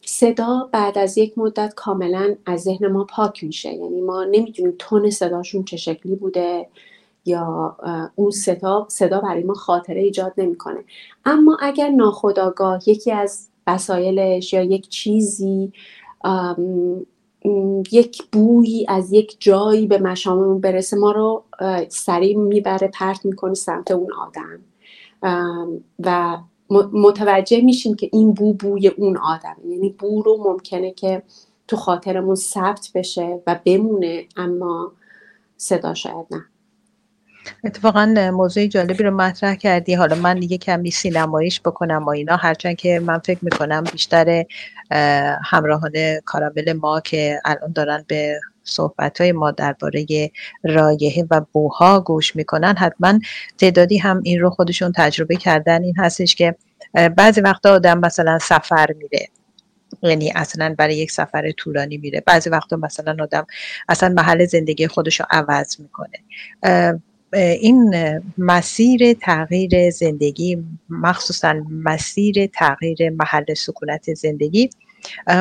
صدا 0.07 0.69
بعد 0.73 0.99
از 0.99 1.19
یک 1.19 1.39
مدت 1.39 1.75
کاملا 1.75 2.35
از 2.47 2.63
ذهن 2.63 2.87
ما 2.87 3.05
پاک 3.05 3.45
میشه. 3.45 3.73
یعنی 3.73 4.01
ما 4.01 4.25
نمی‌دونیم 4.25 4.75
تون 4.79 5.11
صداشون 5.11 5.65
چه 5.65 5.77
شکلی 5.77 6.17
بوده 6.17 6.67
یا 7.25 7.77
اون 8.15 8.31
صدا 8.31 8.87
صدا 8.89 9.21
برای 9.21 9.43
ما 9.43 9.55
خاطره 9.55 10.01
ایجاد 10.01 10.33
نمی‌کنه. 10.39 10.85
اما 11.25 11.57
اگر 11.61 11.89
ناخداگاه 11.89 12.89
یکی 12.89 13.13
از 13.13 13.49
وسایلش 13.67 14.53
یا 14.53 14.63
یک 14.63 14.89
چیزی 14.89 15.73
یک 17.93 18.23
بویی 18.33 18.87
از 18.89 19.13
یک 19.13 19.37
جایی 19.41 19.87
به 19.87 19.99
مشاممون 19.99 20.61
برسه 20.61 20.97
ما 20.97 21.13
رو 21.13 21.43
سریع 21.89 22.37
می‌بره 22.37 22.89
پرت 22.89 23.25
می‌کنه 23.25 23.55
سمت 23.55 23.91
اون 23.91 24.09
آدم. 24.13 24.61
و 25.99 26.39
متوجه 26.71 27.61
میشیم 27.61 27.95
که 27.95 28.09
این 28.13 28.33
بو 28.33 28.55
بوی 28.55 28.89
اون 28.89 29.17
آدم 29.17 29.57
یعنی 29.69 29.89
بو 29.89 30.23
رو 30.23 30.37
ممکنه 30.45 30.91
که 30.91 31.23
تو 31.69 31.77
خاطرمون 31.77 32.35
ثبت 32.35 32.91
بشه 32.95 33.43
و 33.47 33.61
بمونه 33.65 34.25
اما 34.37 34.93
صدا 35.57 35.95
شاید 35.95 36.27
نه. 36.31 36.45
اتفاقا 37.65 38.31
موضوع 38.33 38.67
جالبی 38.67 39.05
رو 39.05 39.11
مطرح 39.17 39.55
کردی. 39.55 39.95
حالا 39.95 40.17
من 40.17 40.39
دیگه 40.39 40.59
کمی 40.59 40.91
سینماییش 40.91 41.61
بکنم 41.61 42.05
و 42.05 42.09
اینا. 42.09 42.37
هرچند 42.37 42.77
که 42.77 43.01
من 43.01 43.19
فکر 43.19 43.39
می‌کنم 43.43 43.85
بیشتر 43.93 44.45
همراهان 45.45 45.93
کارابل 46.25 46.73
ما 46.73 47.01
که 47.01 47.41
الان 47.45 47.73
دارن 47.73 48.05
به 48.09 48.41
صحبت 48.65 49.21
های 49.21 49.33
ما 49.33 49.51
درباره 49.51 50.31
رایحه 50.65 51.27
و 51.31 51.41
بوها 51.53 52.01
گوش 52.01 52.37
می‌کنن. 52.37 52.75
حتما 52.77 53.19
تعدادی 53.59 53.99
هم 53.99 54.21
این 54.25 54.41
رو 54.41 54.51
خودشون 54.51 54.93
تجربه 54.97 55.37
کردن. 55.37 55.83
این 55.83 55.95
هستش 55.99 56.35
که 56.35 56.55
بعضی 57.17 57.41
وقتا 57.41 57.73
آدم 57.73 57.99
مثلا 57.99 58.39
سفر 58.39 58.87
میره. 58.99 59.29
یعنی 60.03 60.33
اصلا 60.35 60.75
برای 60.79 60.97
یک 60.97 61.11
سفر 61.11 61.51
طولانی 61.51 61.97
میره. 61.97 62.23
بعضی 62.27 62.51
وقتا 62.51 62.77
مثلا 62.77 63.17
آدم 63.21 63.47
اصلا 63.89 64.09
محل 64.09 64.47
زندگی 64.47 64.87
خودش 64.87 65.21
رو 65.21 65.27
عوض 65.31 65.77
می‌کنه. 65.81 66.19
این 67.61 67.95
مسیر 68.39 69.13
تغییر 69.13 69.91
زندگی 69.91 70.65
مخصوصا 70.89 71.55
مسیر 71.71 72.47
تغییر 72.47 73.11
محل 73.11 73.55
سکونت 73.55 74.15
زندگی 74.15 74.71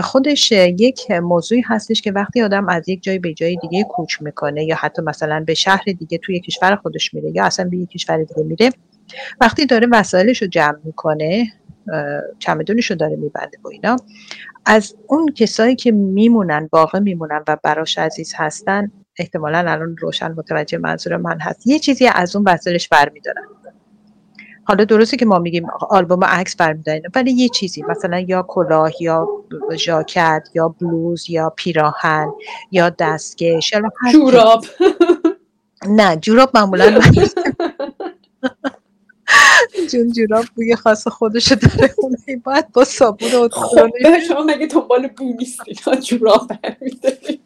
خودش 0.04 0.52
یک 0.52 1.12
موضوعی 1.12 1.62
هستش 1.62 2.02
که 2.02 2.12
وقتی 2.12 2.42
آدم 2.42 2.70
از 2.70 2.90
یک 2.90 3.04
جای 3.04 3.20
به 3.20 3.34
جای 3.34 3.58
دیگه 3.62 3.84
کوچ 3.84 4.22
می‌کنه 4.22 4.64
یا 4.64 4.76
حتی 4.76 5.02
مثلا 5.02 5.44
به 5.48 5.54
شهر 5.54 5.84
دیگه 6.00 6.18
توی 6.18 6.40
کشور 6.40 6.76
خودش 6.76 7.14
میره 7.14 7.32
یا 7.36 7.46
اصلا 7.46 7.70
به 7.70 7.78
یک 7.78 7.90
کشور 7.90 8.24
دیگه 8.24 8.44
میره 8.44 8.70
وقتی 9.42 9.66
داره 9.66 9.88
وسایلش 9.92 10.42
رو 10.42 10.48
جمع 10.48 10.78
می‌کنه 10.84 11.54
چمدونش 12.40 12.92
رو 12.92 12.96
داره 12.98 13.16
میبنده 13.16 13.58
و 13.64 13.68
اینا 13.68 13.96
از 14.66 14.96
اون 15.08 15.32
کسایی 15.32 15.76
که 15.76 15.92
میمونن 15.92 16.70
باقی 16.72 17.00
میمونن 17.00 17.44
و 17.48 17.58
براش 17.64 17.98
عزیز 17.98 18.34
هستن 18.36 18.92
احتمالا 19.18 19.58
الان 19.58 19.98
روشن 19.98 20.32
متوجه 20.32 20.78
منظور 20.78 21.18
من 21.18 21.40
هست 21.40 21.68
یه 21.68 21.80
چیزی 21.80 22.08
از 22.08 22.36
اون 22.36 22.46
وسایلش 22.48 22.88
برمیدارن. 22.88 23.44
حالا 24.64 24.84
درسته 24.84 25.18
که 25.18 25.26
ما 25.26 25.40
میگیم 25.40 25.68
آلبوم 25.90 26.24
عکس 26.24 26.56
برمیدارن 26.56 27.02
ولی 27.16 27.32
یه 27.32 27.50
چیزی 27.50 27.84
مثلا 27.90 28.20
یا 28.20 28.46
کلاه 28.48 28.92
یا 29.02 29.28
ژاکت 29.76 30.50
یا 30.54 30.76
بلوز 30.82 31.30
یا 31.30 31.50
پیراهن 31.50 32.34
یا 32.72 32.90
دستکش 32.90 33.74
جوراب. 34.12 34.66
نه 35.90 36.16
جوراب 36.16 36.50
معمولا 36.54 37.02
جون 39.92 40.12
جوراب 40.12 40.46
بوی 40.56 40.76
خاص 40.76 41.08
خودشو 41.08 41.56
داره 41.56 41.94
اونه 41.98 42.18
باید 42.44 42.72
با 42.72 42.84
صابون 42.84 43.34
و 43.34 43.50
خب 43.50 43.90
شما 44.28 44.44
مگه 44.44 44.68
دنبال 44.68 45.08
بو 45.08 45.34
نیستید؟ 45.40 45.80
جوراب 46.00 46.48
برمیدارید. 46.48 47.42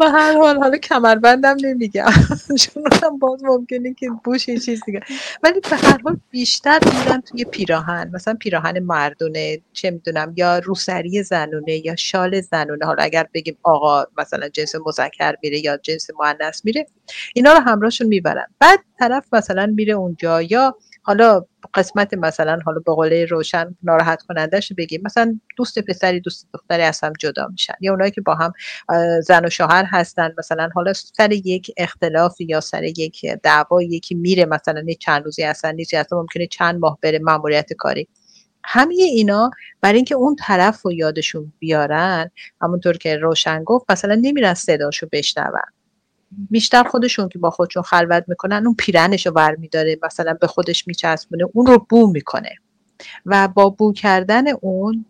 و 0.00 0.10
هر 0.10 0.32
حال 0.32 0.58
حالا 0.58 0.76
کمربندم 0.76 1.56
نمیگم. 1.62 2.10
چون 2.58 2.82
هم 3.02 3.18
باز 3.18 3.44
ممکنه 3.44 3.94
که 3.94 4.10
بوش 4.24 4.48
یه 4.48 4.58
چیز 4.58 4.84
دیگه. 4.86 5.00
ولی 5.42 5.60
به 5.60 5.76
هر 5.76 6.00
حال 6.04 6.16
بیشتر 6.30 6.80
میرن 6.84 7.20
توی 7.20 7.44
پیراهن. 7.44 8.10
مثلا 8.14 8.34
پیراهن 8.34 8.78
مردونه 8.78 9.58
چه 9.72 9.90
می‌دونم 9.90 10.32
یا 10.36 10.58
روسری 10.58 11.22
زنونه 11.22 11.86
یا 11.86 11.96
شال 11.96 12.40
زنونه. 12.40 12.86
حالا 12.86 13.02
اگر 13.02 13.26
بگیم 13.34 13.56
آقا 13.62 14.04
مثلا 14.18 14.48
جنس 14.48 14.74
مذکر 14.86 15.34
میره 15.42 15.64
یا 15.64 15.76
جنس 15.76 16.10
مؤنث 16.18 16.64
میره 16.64 16.86
اینا 17.34 17.52
رو 17.52 17.60
همراهشون 17.60 18.06
می‌برن. 18.06 18.46
بعد 18.58 18.80
طرف 18.98 19.34
مثلا 19.34 19.66
میره 19.66 19.92
اونجا 19.92 20.42
یا 20.42 20.76
حالا 21.06 21.44
قسمت 21.74 22.14
مثلا 22.14 22.58
حالا 22.64 22.80
به 22.86 23.26
روشن 23.30 23.76
ناراحت 23.82 24.22
کنندهش 24.22 24.72
بگیم. 24.78 25.00
مثلا 25.04 25.40
دوست 25.56 25.78
پسری 25.78 26.20
دوست 26.20 26.48
دختری 26.54 26.82
از 26.82 27.00
هم 27.04 27.12
جدا 27.18 27.48
میشن. 27.52 27.74
یا 27.80 27.92
اونایی 27.92 28.10
که 28.10 28.20
با 28.20 28.34
هم 28.34 28.52
زن 29.20 29.46
و 29.46 29.50
شوهر 29.50 29.84
هستن 29.84 30.34
مثلا 30.38 30.68
حالا 30.74 30.92
سر 30.92 31.32
یک 31.32 31.70
اختلاف 31.76 32.40
یا 32.40 32.60
سر 32.60 32.82
یک 32.82 33.26
دعوا 33.42 33.82
یکی 33.82 34.14
میره 34.14 34.44
مثلا 34.44 34.84
چند 35.00 35.24
روزی 35.24 35.44
اصلا 35.44 35.70
نیست 35.70 35.94
اصلا 35.94 36.18
ممکنه 36.18 36.46
چند 36.46 36.80
ماه 36.80 36.98
بره 37.02 37.18
ماموریت 37.18 37.72
کاری. 37.72 38.08
همه 38.64 38.94
اینا 38.94 39.50
برای 39.80 39.96
اینکه 39.96 40.14
اون 40.14 40.36
طرف 40.36 40.82
رو 40.82 40.92
یادشون 40.92 41.52
بیارن 41.58 42.30
همونطور 42.62 42.96
که 42.96 43.16
روشن 43.16 43.64
گفت 43.64 43.90
مثلا 43.90 44.14
نمیرن 44.14 44.54
صداشو 44.54 45.08
بشنون. 45.12 45.75
بیشتر 46.50 46.82
خودشون 46.82 47.28
که 47.28 47.38
با 47.38 47.50
خودشون 47.50 47.82
خلوت 47.82 48.24
می‌کنن 48.28 48.62
اون 48.66 48.74
پیرنش 48.74 49.26
رو 49.26 49.32
برمیداره 49.32 49.98
مثلا 50.02 50.34
به 50.34 50.46
خودش 50.46 50.86
میچسبونه 50.86 51.44
اون 51.52 51.66
رو 51.66 51.86
بو 51.90 52.10
می‌کنه. 52.10 52.54
و 53.26 53.48
با 53.48 53.70
بو 53.70 53.92
کردن 53.92 54.44
اون 54.48 55.04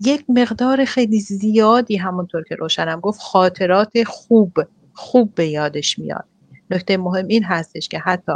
یک 0.00 0.24
مقدار 0.28 0.84
خیلی 0.84 1.20
زیادی 1.20 1.96
همونطور 1.96 2.44
که 2.44 2.54
روشنم 2.54 3.00
گفت 3.00 3.20
خاطرات 3.20 4.04
خوب 4.06 4.52
خوب 4.94 5.34
به 5.34 5.46
یادش 5.46 5.98
میاد. 5.98 6.24
نکته 6.70 6.96
مهم 6.96 7.26
این 7.26 7.44
هستش 7.44 7.88
که 7.88 7.98
حتی 7.98 8.32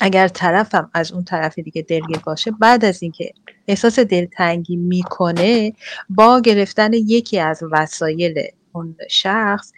اگر 0.00 0.28
طرفم 0.28 0.90
از 0.94 1.12
اون 1.12 1.24
طرف 1.24 1.58
دیگه 1.58 1.82
دلگیر 1.82 2.18
باشه 2.18 2.50
بعد 2.50 2.84
از 2.84 3.02
اینکه 3.02 3.32
احساس 3.68 3.98
دلتنگی 3.98 4.76
می‌کنه 4.76 5.72
با 6.08 6.40
گرفتن 6.40 6.92
یکی 6.92 7.38
از 7.38 7.62
وسایل 7.72 8.42
اون 8.76 8.96
شخص 9.10 9.72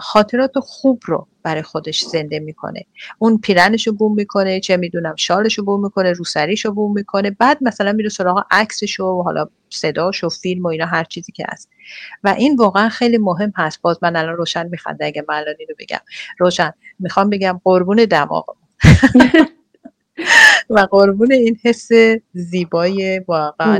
خاطرات 0.00 0.52
خوب 0.58 1.02
رو 1.06 1.26
برای 1.42 1.62
خودش 1.62 2.04
زنده 2.04 2.38
می‌کنه. 2.38 2.84
اون 3.18 3.38
پیرنش 3.38 3.86
رو 3.86 3.92
بوم 3.92 4.14
می‌کنه 4.14 4.60
چه 4.60 4.76
می‌دونم 4.76 5.14
شالش 5.16 5.58
رو 5.58 5.64
بوم 5.64 5.84
می‌کنه 5.84 6.12
روسریش 6.12 6.64
رو 6.64 6.72
بوم 6.72 6.92
می‌کنه 6.94 7.30
بعد 7.30 7.58
مثلا 7.60 7.92
میره 7.92 8.08
سراغ 8.08 8.44
عکسش 8.50 9.00
و 9.00 9.22
حالا 9.22 9.48
صداش 9.70 10.24
و 10.24 10.28
فیلم 10.28 10.62
و 10.62 10.66
اینا 10.66 10.86
هر 10.86 11.04
چیزی 11.04 11.32
که 11.32 11.44
هست. 11.48 11.70
و 12.24 12.28
این 12.28 12.56
واقعا 12.56 12.88
خیلی 12.88 13.18
مهم 13.18 13.52
هست. 13.56 13.82
باز 13.82 13.98
من 14.02 14.16
الان 14.16 14.36
روشن 14.36 14.68
میخنده 14.68 15.06
اگه 15.06 15.24
من 15.28 15.34
الان 15.34 15.54
اینو 15.58 15.74
بگم. 15.78 16.00
روشن 16.38 16.72
می‌خوام 16.98 17.30
بگم 17.30 17.60
قربون 17.64 17.96
دماغ 17.96 18.56
و 20.70 20.80
قربون 20.80 21.32
این 21.32 21.58
حس 21.64 21.88
زیبای 22.32 23.18
واقعا 23.18 23.78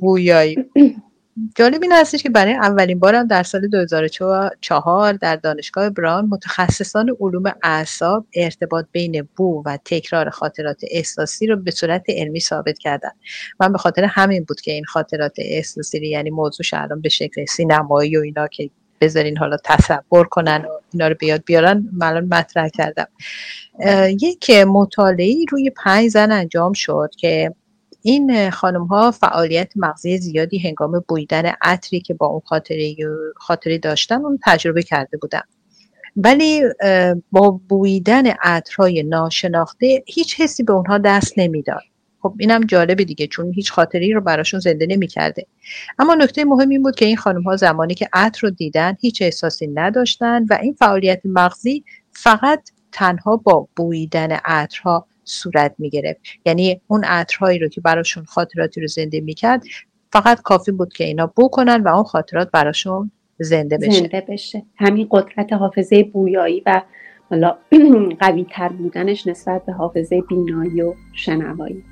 بویایی. 0.00 0.56
جالب 1.54 1.82
این 1.82 1.92
هستش 1.92 2.22
که 2.22 2.28
برای 2.30 2.52
اولین 2.52 2.98
بارم 2.98 3.26
در 3.26 3.42
سال 3.42 3.68
2004 3.68 5.12
در 5.12 5.36
دانشگاه 5.36 5.90
براون 5.90 6.24
متخصصان 6.24 7.16
علوم 7.20 7.52
اعصاب 7.62 8.26
ارتباط 8.34 8.86
بین 8.92 9.28
بو 9.36 9.62
و 9.66 9.78
تکرار 9.84 10.30
خاطرات 10.30 10.80
احساسی 10.90 11.46
رو 11.46 11.56
به 11.56 11.70
صورت 11.70 12.04
علمی 12.08 12.40
ثابت 12.40 12.78
کردن. 12.78 13.10
من 13.60 13.72
به 13.72 13.78
خاطر 13.78 14.04
همین 14.04 14.44
بود 14.44 14.60
که 14.60 14.72
این 14.72 14.84
خاطرات 14.84 15.32
احساسی 15.38 16.06
یعنی 16.06 16.30
موضوع 16.30 16.66
الان 16.72 17.00
به 17.00 17.08
شکل 17.08 17.44
سینمایی 17.44 18.16
و 18.16 18.20
اینا 18.20 18.46
که 18.46 18.70
بذارین 19.00 19.38
حالا 19.38 19.56
تصور 19.64 20.28
کنن 20.28 20.64
و 20.64 20.68
اینا 20.92 21.08
رو 21.08 21.14
بیاد 21.14 21.42
بیارن 21.46 21.88
من 21.92 22.24
مطرح 22.24 22.68
کردم. 22.68 23.06
یک 24.20 24.50
مطالعه 24.50 25.44
روی 25.50 25.70
پنج 25.70 26.08
زن 26.08 26.32
انجام 26.32 26.72
شد 26.72 27.10
که 27.18 27.54
این 28.02 28.50
خانم 28.50 28.84
ها 28.84 29.10
فعالیت 29.10 29.72
مغزی 29.76 30.18
زیادی 30.18 30.58
هنگام 30.58 31.04
بویدن 31.08 31.52
عطری 31.62 32.00
که 32.00 32.14
با 32.14 32.26
اون 32.26 32.40
خاطره 32.44 32.96
خاطری 33.36 33.78
داشتن 33.78 34.24
اون 34.24 34.38
تجربه 34.44 34.82
کرده 34.82 35.18
بودن 35.18 35.42
ولی 36.16 36.62
با 37.32 37.60
بویدن 37.68 38.26
عطرهای 38.26 39.02
ناشناخته 39.02 40.04
هیچ 40.06 40.40
حسی 40.40 40.62
به 40.62 40.72
اونها 40.72 40.98
دست 40.98 41.34
نمی‌داد. 41.36 41.82
خب 42.22 42.34
اینم 42.38 42.64
جالبه 42.64 43.04
دیگه 43.04 43.26
چون 43.26 43.52
هیچ 43.52 43.72
خاطری 43.72 44.12
رو 44.12 44.20
براشون 44.20 44.60
زنده 44.60 44.86
نمی‌کرده. 44.86 45.46
اما 45.98 46.14
نکته 46.14 46.44
مهم 46.44 46.68
این 46.68 46.82
بود 46.82 46.94
که 46.94 47.04
این 47.04 47.16
خانم 47.16 47.42
ها 47.42 47.56
زمانی 47.56 47.94
که 47.94 48.08
عطر 48.12 48.40
رو 48.42 48.50
دیدن 48.50 48.96
هیچ 49.00 49.22
احساسی 49.22 49.66
نداشتن 49.66 50.44
و 50.50 50.58
این 50.62 50.74
فعالیت 50.74 51.20
مغزی 51.24 51.84
فقط 52.12 52.70
تنها 52.92 53.36
با 53.36 53.68
بویدن 53.76 54.32
عطرها 54.32 55.06
صورت 55.24 55.74
می 55.78 55.90
گرفت 55.90 56.20
یعنی 56.46 56.80
اون 56.86 57.04
عطرهایی 57.04 57.58
رو 57.58 57.68
که 57.68 57.80
براشون 57.80 58.24
خاطراتی 58.24 58.80
رو 58.80 58.86
زنده 58.86 59.20
می‌کرد 59.20 59.62
فقط 60.12 60.42
کافی 60.42 60.72
بود 60.72 60.92
که 60.92 61.04
اینا 61.04 61.26
بو 61.26 61.48
کنن 61.48 61.82
و 61.82 61.88
اون 61.88 62.04
خاطرات 62.04 62.50
براشون 62.50 63.10
زنده 63.38 63.78
بشه. 63.78 63.90
زنده 63.90 64.24
بشه. 64.28 64.62
همین 64.76 65.06
قدرت 65.10 65.52
حافظه 65.52 66.04
بویایی 66.04 66.62
و 66.66 66.82
حالا 67.30 67.56
قوی 68.20 68.46
تر 68.50 68.68
بودنش 68.68 69.26
نسبت 69.26 69.66
به 69.66 69.72
حافظه 69.72 70.20
بینایی 70.20 70.82
و 70.82 70.94
شنوایی. 71.12 71.84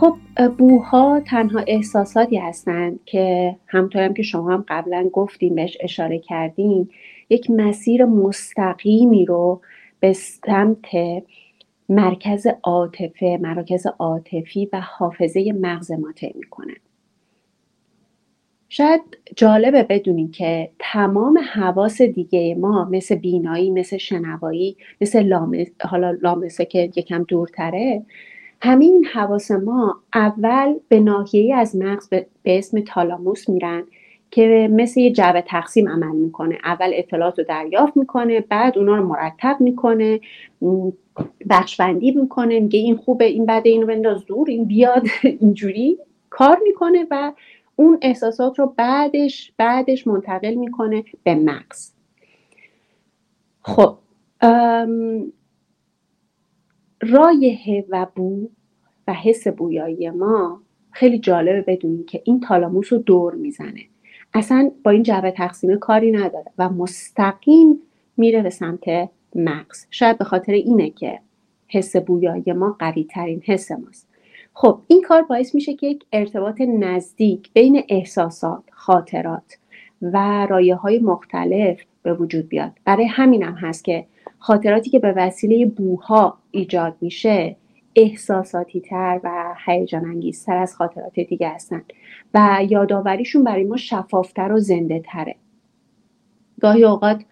خب 0.00 0.16
بوها 0.58 1.20
تنها 1.20 1.64
احساساتی 1.66 2.36
هستند 2.36 3.00
که 3.04 3.56
همطورم 3.66 4.14
که 4.14 4.22
شما 4.22 4.50
هم 4.50 4.64
قبلا 4.68 5.08
گفتیم 5.12 5.54
بهش 5.54 5.76
اشاره 5.80 6.18
کردین 6.18 6.90
یک 7.30 7.50
مسیر 7.50 8.04
مستقیمی 8.04 9.24
رو 9.24 9.60
به 10.00 10.12
سمت 10.12 10.86
مرکز 11.88 12.46
عاطفه 12.62 13.38
مراکز 13.40 13.86
عاطفی 13.98 14.68
و 14.72 14.80
حافظه 14.80 15.52
مغز 15.52 15.92
ما 15.92 16.12
طی 16.12 16.32
می‌کنن 16.34 16.76
شاید 18.68 19.00
جالبه 19.36 19.82
بدونیم 19.82 20.30
که 20.30 20.70
تمام 20.78 21.38
حواس 21.52 22.02
دیگه 22.02 22.54
ما 22.54 22.84
مثل 22.84 23.14
بینایی 23.14 23.70
مثل 23.70 23.96
شنوایی 23.96 24.76
مثل 25.00 25.22
لامس، 25.22 25.66
حالا 25.80 26.10
لامسه 26.10 26.64
که 26.64 26.90
یکم 26.96 27.22
دورتره 27.22 28.02
همین 28.60 29.04
حواس 29.04 29.50
ما 29.50 30.00
اول 30.14 30.74
به 30.88 31.00
ناحیه 31.00 31.56
از 31.56 31.76
مغز 31.76 32.08
به 32.08 32.26
اسم 32.44 32.80
تالاموس 32.80 33.48
میرن 33.48 33.84
که 34.30 34.68
مثل 34.72 35.00
یه 35.00 35.10
جعبه 35.12 35.42
تقسیم 35.42 35.88
عمل 35.88 36.16
می‌کنه. 36.16 36.58
اول 36.64 36.90
اطلاعات 36.94 37.38
رو 37.38 37.44
دریافت 37.44 37.96
می‌کنه 37.96 38.40
بعد 38.40 38.78
اونا 38.78 38.96
رو 38.96 39.06
مرتب 39.06 39.56
می‌کنه 39.60 40.20
بخشبندی 41.50 42.10
می‌کنه 42.10 42.60
میگه 42.60 42.78
این 42.78 42.96
خوبه 42.96 43.24
این 43.24 43.46
بده 43.46 43.70
اینو 43.70 43.86
بنداز 43.86 44.24
دور 44.26 44.50
این 44.50 44.64
بیاد 44.64 45.06
اینجوری 45.40 45.98
کار 46.30 46.58
می‌کنه 46.62 47.06
و 47.10 47.32
اون 47.76 47.98
احساسات 48.02 48.58
رو 48.58 48.74
بعدش 48.76 49.52
بعدش 49.56 50.06
منتقل 50.06 50.54
می‌کنه 50.54 51.04
به 51.24 51.34
مغز. 51.34 51.92
خب 53.62 53.96
رایه 57.10 57.84
و 57.90 58.06
بو 58.14 58.48
و 59.08 59.12
حس 59.12 59.48
بویایی 59.48 60.10
ما 60.10 60.62
خیلی 60.90 61.18
جالبه 61.18 61.62
بدونیم 61.62 62.04
که 62.04 62.22
این 62.24 62.40
تالاموس 62.40 62.92
رو 62.92 62.98
دور 62.98 63.34
می‌زنه. 63.34 63.82
اصلا 64.34 64.70
با 64.84 64.90
این 64.90 65.02
جعبه 65.02 65.30
تقسیم 65.30 65.78
کاری 65.78 66.12
نداره 66.12 66.52
و 66.58 66.68
مستقیم 66.68 67.78
میره 68.16 68.42
به 68.42 68.50
سمت 68.50 69.10
مغز. 69.34 69.86
شاید 69.90 70.18
به 70.18 70.24
خاطر 70.24 70.52
اینه 70.52 70.90
که 70.90 71.20
حس 71.68 71.96
بویایی 71.96 72.52
ما 72.52 72.76
قوی 72.78 73.04
ترین 73.04 73.42
حس 73.44 73.70
ماست. 73.72 74.08
خب 74.54 74.80
این 74.86 75.02
کار 75.02 75.22
باعث 75.22 75.54
میشه 75.54 75.74
که 75.74 75.86
یک 75.86 76.04
ارتباط 76.12 76.60
نزدیک 76.60 77.52
بین 77.52 77.82
احساسات 77.88 78.62
خاطرات 78.72 79.58
و 80.02 80.46
رایه 80.46 80.74
های 80.74 80.98
مختلف 80.98 81.80
به 82.02 82.14
وجود 82.14 82.48
بیاد. 82.48 82.72
برای 82.84 83.06
همینم 83.06 83.54
هم 83.54 83.68
هست 83.68 83.84
که 83.84 84.06
خاطراتی 84.38 84.90
که 84.90 84.98
به 84.98 85.12
وسیله 85.16 85.66
بوها 85.66 86.38
ایجاد 86.50 86.96
میشه 87.00 87.56
احساساتی 87.96 88.80
تر 88.80 89.20
و 89.24 89.54
هیجان 89.66 90.04
انگیزتر 90.04 90.56
از 90.56 90.76
خاطرات 90.76 91.20
دیگه 91.20 91.48
هستن 91.48 91.82
و 92.34 92.58
یادآوریشون 92.70 93.44
برای 93.44 93.64
ما 93.64 93.76
شفافتر 93.76 94.52
و 94.52 94.58
زنده 94.58 95.00
تره 95.00 95.36
گاهی 96.60 96.84
اوقات 96.84 97.24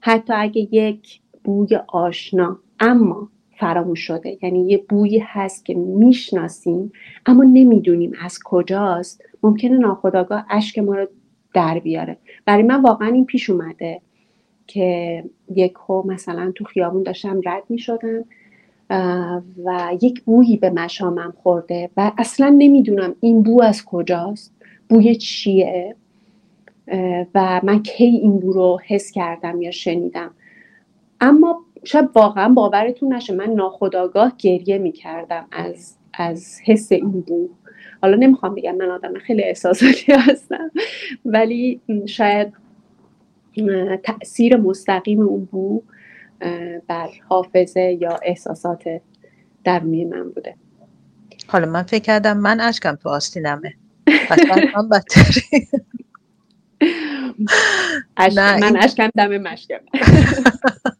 حتی 0.00 0.32
اگه 0.36 0.68
یک 0.74 1.20
بوی 1.44 1.76
آشنا 1.88 2.58
اما 2.80 3.28
فراموش 3.58 4.00
شده 4.00 4.38
یعنی 4.42 4.66
یه 4.68 4.78
بویی 4.88 5.18
هست 5.18 5.64
که 5.64 5.74
می‌شناسیم 5.74 6.92
اما 7.26 7.44
نمی‌دونیم 7.44 8.12
از 8.20 8.38
کجاست 8.44 9.22
ممکنه 9.42 9.78
ناخداگاه 9.78 10.46
اشک 10.50 10.78
ما 10.78 10.94
رو 10.94 11.06
در 11.54 11.78
بیاره. 11.78 12.16
برای 12.44 12.62
من 12.62 12.82
واقعا 12.82 13.08
این 13.08 13.26
پیش 13.26 13.50
اومده. 13.50 14.00
که 14.70 15.24
یک 15.56 15.74
هو 15.88 16.02
مثلا 16.06 16.52
تو 16.54 16.64
خیابون 16.64 17.02
داشتم 17.02 17.40
رد 17.44 17.62
می 17.68 17.78
شدم 17.78 18.24
و 19.64 19.96
یک 20.02 20.22
بویی 20.22 20.56
به 20.56 20.70
مشامم 20.70 21.34
خورده 21.42 21.90
و 21.96 22.12
اصلا 22.18 22.54
نمی‌دونم 22.58 23.14
این 23.20 23.42
بو 23.42 23.62
از 23.62 23.84
کجاست 23.84 24.52
بوی 24.88 25.14
چیه؟ 25.16 25.96
و 27.34 27.60
من 27.64 27.82
کی 27.82 28.04
این 28.04 28.38
بو 28.38 28.52
رو 28.52 28.80
حس 28.86 29.10
کردم 29.10 29.62
یا 29.62 29.70
شنیدم. 29.70 30.30
اما 31.20 31.60
شاید 31.84 32.08
واقعا 32.14 32.48
باورتون 32.48 33.12
نشه 33.12 33.34
من 33.34 33.50
ناخداگاه 33.50 34.32
گریه 34.38 34.78
می‌کردم 34.78 35.46
از 35.52 35.96
از 36.14 36.60
حس 36.64 36.92
این 36.92 37.10
بو. 37.10 37.48
حالا 38.02 38.16
نمی‌خوام 38.16 38.54
بگم 38.54 38.76
من 38.76 38.90
آدم 38.90 39.18
خیلی 39.18 39.42
احساساتی 39.42 40.12
هستم 40.28 40.70
ولی 41.24 41.80
شاید 42.06 42.52
تاثیر 44.02 44.56
مستقیم 44.56 45.20
اون 45.20 45.44
بو 45.44 45.82
بر 46.88 47.08
حافظه 47.28 47.98
یا 48.00 48.18
احساسات 48.22 49.00
درونی 49.64 50.04
من 50.04 50.30
بوده. 50.30 50.54
حالا 51.48 51.66
من 51.66 51.82
فکر 51.82 52.02
کردم 52.02 52.36
من 52.36 52.60
اشکم 52.60 52.94
تو 52.94 53.08
آستینمه. 53.08 53.74
پس 54.06 54.38
من 54.74 54.88
بدتری 54.92 55.68
من 58.60 58.76
اشکم 58.76 59.10
دم 59.16 59.36
مشکم. 59.38 59.80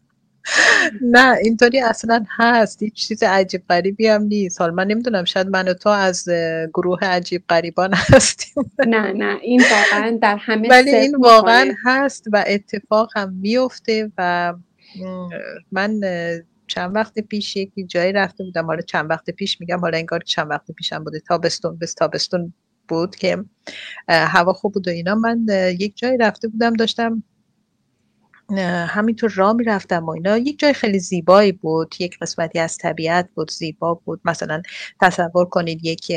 نه 1.03 1.37
اینطوری 1.43 1.81
اصلا 1.81 2.25
هست. 2.39 2.83
هیچ 2.83 2.95
چیز 2.95 3.23
عجیب 3.23 3.63
غریبی 3.69 4.07
هم 4.07 4.23
نیست. 4.23 4.61
حالا 4.61 4.73
من 4.73 4.87
نمی‌دونم 4.87 5.25
شاید 5.25 5.47
من 5.47 5.69
و 5.69 5.75
تو 5.75 5.89
از 5.89 6.29
گروه 6.75 7.05
عجیب 7.05 7.45
غریبان 7.49 7.95
هستیم. 8.15 8.73
نه 8.87 9.13
نه 9.13 9.39
این 9.43 9.63
واقعا 9.71 10.19
در 10.23 10.37
همه 10.37 10.69
ولی 10.69 10.91
این 10.91 11.17
واقعا 11.17 11.75
هست 11.85 12.25
و 12.33 12.45
اتفاق 12.47 13.11
هم 13.17 13.33
میفته 13.33 14.13
و 14.19 14.55
من 15.73 16.01
چند 16.67 16.97
وقت 16.97 17.19
پیش 17.19 17.57
یکی 17.57 17.85
جایی 17.85 18.13
رفته 18.13 18.45
بودم. 18.45 18.67
حالا 18.67 18.81
چند 18.81 19.11
وقت 19.11 19.31
پیش 19.31 19.61
میگم 19.61 19.81
حالا 19.81 19.99
انگار 19.99 20.21
چند 20.21 20.51
وقت 20.51 20.71
پیشم 20.71 21.05
بوده. 21.05 21.21
تابستون 21.21 21.79
بس 21.79 21.95
تابستون 21.95 22.53
بود 22.89 23.17
که 23.17 23.45
هوا 24.09 24.53
خوب 24.53 24.73
بود 24.75 24.89
و 24.89 24.91
اینا. 24.91 25.15
من 25.15 25.47
یک 25.79 25.97
جایی 25.97 26.19
رفته 26.19 26.49
بودم 26.49 26.73
داشتم 26.73 27.23
همینطور 28.59 29.31
راه 29.31 29.53
می‌رفتم 29.53 30.05
و 30.05 30.11
اینا. 30.11 30.39
یک 30.39 30.59
جای 30.59 30.73
خیلی 30.73 30.99
زیبایی 30.99 31.53
بود 31.53 31.95
یک 31.99 32.19
قسمتی 32.19 32.59
از 32.59 32.77
طبیعت 32.79 33.29
بود 33.35 33.51
زیبا 33.51 33.95
بود. 33.95 34.21
مثلا 34.25 34.63
تصور 35.01 35.45
کنید 35.45 35.85
یک 35.85 36.13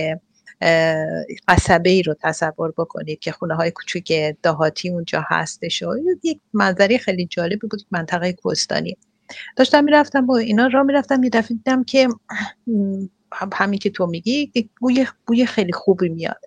قصبه 1.48 1.90
ای 1.90 2.04
رو 2.04 2.16
تصور 2.22 2.74
بکنید 2.78 3.20
که 3.20 3.32
خونه 3.32 3.56
های 3.56 3.72
کوچیک 3.72 4.14
دهاتی 4.44 4.90
اونجا 4.90 5.26
هستش 5.28 5.84
و 5.84 5.96
یک 6.24 6.40
منظری 6.54 6.98
خیلی 6.98 7.26
جالبی 7.26 7.68
بود 7.68 7.82
منطقه 7.92 8.34
کوستانی 8.34 8.98
داشتم 9.56 9.84
می‌رفتم 9.84 10.26
با 10.26 10.38
اینا 10.38 10.68
را 10.68 10.84
می‌رفتم. 10.84 11.22
دفعه 11.30 11.58
دیدم 11.58 11.84
که 11.84 12.08
همین 13.54 13.80
که 13.80 13.90
تو 13.90 14.06
میگی 14.08 14.52
بوی, 14.82 15.08
بوی 15.28 15.46
خیلی 15.46 15.74
خوبی 15.74 16.10
میاد. 16.10 16.42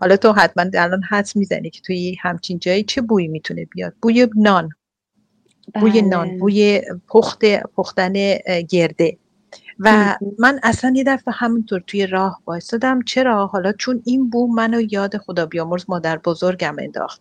حالا 0.00 0.16
تو 0.16 0.32
حتما 0.32 0.64
الان 0.74 1.02
حدس 1.02 1.36
می‌زنی 1.36 1.70
که 1.70 1.80
توی 1.80 2.16
همچین 2.20 2.58
جایی 2.58 2.84
چه 2.84 3.00
بویی 3.00 3.28
می‌تونه 3.28 3.64
بیاد؟ 3.64 3.94
بوی 4.02 4.28
نان. 4.36 4.68
بوی 5.74 5.90
بله. 5.90 6.02
نان 6.02 6.38
بوی 6.38 6.82
پخت 7.08 7.44
پختن 7.76 8.12
گرده. 8.70 9.16
و 9.78 10.16
من 10.38 10.60
اصلا 10.62 10.92
یه 10.96 11.04
دفعه 11.04 11.34
همونطور 11.34 11.80
توی 11.86 12.06
راه 12.06 12.40
وایستادم. 12.46 13.02
چرا؟ 13.02 13.46
حالا 13.46 13.72
چون 13.72 14.02
این 14.04 14.30
بو 14.30 14.46
منو 14.46 14.80
یاد 14.90 15.16
خدا 15.16 15.46
بیامرز 15.46 15.84
مادر 15.88 16.18
بزرگم 16.18 16.76
انداخت. 16.78 17.20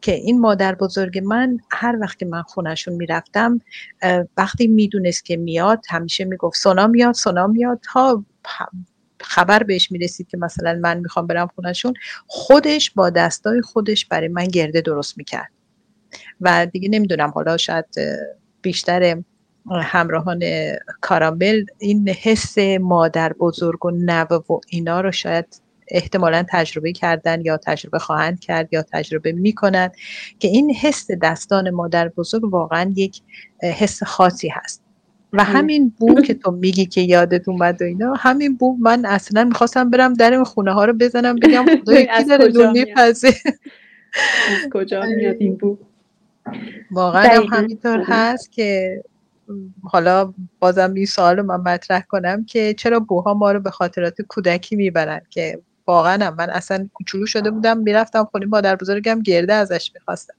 که 0.00 0.12
این 0.12 0.40
مادر 0.40 0.74
بزرگ 0.74 1.18
من 1.18 1.58
هر 1.70 1.96
وقت 2.00 2.18
که 2.18 2.26
من 2.26 2.42
خونشون 2.42 2.94
می‌رفتم 2.94 3.60
وقتی 4.36 4.66
می‌دونست 4.66 5.24
که 5.24 5.36
میاد 5.36 5.84
همیشه 5.88 6.24
می‌گفت 6.24 6.56
سونا 6.56 6.86
میاد 6.86 7.14
سونا 7.14 7.46
میاد. 7.46 7.80
تا 7.82 8.24
خبر 9.20 9.62
بهش 9.62 9.92
می‌رسید 9.92 10.28
که 10.28 10.36
مثلا 10.36 10.78
من 10.82 10.98
می‌خوام 10.98 11.26
برم 11.26 11.50
خونشون 11.54 11.94
خودش 12.26 12.90
با 12.90 13.10
دستای 13.10 13.62
خودش 13.62 14.06
برای 14.06 14.28
من 14.28 14.44
گرده 14.48 14.80
درست 14.80 15.18
می‌کرد. 15.18 15.50
و 16.40 16.66
دیگه 16.66 16.88
نمی‌دونم 16.88 17.30
حالا 17.30 17.56
شاید 17.56 17.84
بیشتر 18.62 19.22
همراهان 19.70 20.42
کارامل 21.00 21.64
این 21.78 22.08
حس 22.08 22.58
مادر 22.80 23.32
بزرگ 23.32 23.84
و 23.84 23.90
نوه 23.90 24.36
و 24.36 24.60
اینا 24.68 25.00
رو 25.00 25.12
شاید 25.12 25.46
احتمالا 25.88 26.44
تجربه 26.50 26.92
کردن 26.92 27.40
یا 27.40 27.56
تجربه 27.56 27.98
خواهند 27.98 28.40
کرد 28.40 28.68
یا 28.72 28.82
تجربه 28.82 29.32
می‌کنن 29.32 29.90
که 30.38 30.48
این 30.48 30.74
حس 30.74 31.10
دستان 31.22 31.70
مادر 31.70 32.08
بزرگ 32.08 32.44
واقعا 32.44 32.92
یک 32.96 33.22
حس 33.62 34.02
خاصی 34.02 34.48
هست. 34.48 34.82
و 35.32 35.44
همین 35.44 35.92
بو 35.98 36.20
که 36.20 36.34
تو 36.34 36.50
میگی 36.50 36.86
که 36.86 37.00
یادت 37.00 37.48
اومد 37.48 37.82
و 37.82 37.84
اینا 37.84 38.14
همین 38.14 38.56
بو 38.56 38.76
من 38.80 39.04
اصلا 39.04 39.44
می‌خواستم 39.44 39.90
برم 39.90 40.14
در 40.14 40.30
این 40.30 40.44
خونه 40.44 40.72
ها 40.72 40.84
رو 40.84 40.92
بزنم 40.92 41.36
بگم 41.36 41.64
خدای 41.82 42.06
کی 42.18 42.24
داره 42.24 42.72
میپزه؟ 42.72 43.28
از 43.28 44.68
کجا 44.72 45.02
میاد 45.02 45.36
این 45.38 45.56
بو؟ 45.56 45.78
واقعا 46.90 47.28
هم 47.28 47.42
همینطور 47.42 48.04
هست 48.06 48.52
که 48.52 49.02
حالا 49.82 50.34
بازم 50.60 50.94
این 50.94 51.06
سوال 51.06 51.36
رو 51.36 51.42
من 51.42 51.60
مطرح 51.60 52.00
کنم 52.00 52.44
که 52.44 52.74
چرا 52.74 53.00
بوها 53.00 53.34
ما 53.34 53.52
رو 53.52 53.60
به 53.60 53.70
خاطرات 53.70 54.22
کودکی 54.22 54.76
می‌برن 54.76 55.20
که 55.30 55.60
واقعا 55.86 56.30
من 56.30 56.50
اصلا 56.50 56.88
کوچولو 56.94 57.26
شده 57.26 57.50
بودم 57.50 57.78
می‌رفتم 57.78 58.24
خونه 58.24 58.46
مادر 58.46 58.76
بزرگم 58.76 59.22
گرده 59.22 59.54
ازش 59.54 59.90
می‌خواستم. 59.94 60.34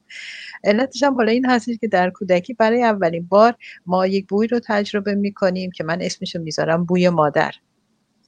علتش 0.63 1.03
هم 1.03 1.15
حالا 1.15 1.31
این 1.31 1.45
هستش 1.45 1.77
که 1.81 1.87
در 1.87 2.09
کودکی 2.09 2.53
برای 2.53 2.83
اولین 2.83 3.27
بار 3.27 3.55
ما 3.85 4.07
یک 4.07 4.27
بوی 4.27 4.47
رو 4.47 4.59
تجربه 4.65 5.15
می‌کنیم 5.15 5.71
که 5.71 5.83
من 5.83 6.01
اسمش 6.01 6.35
رو 6.35 6.41
می‌ذارم 6.41 6.85
بوی 6.85 7.09
مادر. 7.09 7.51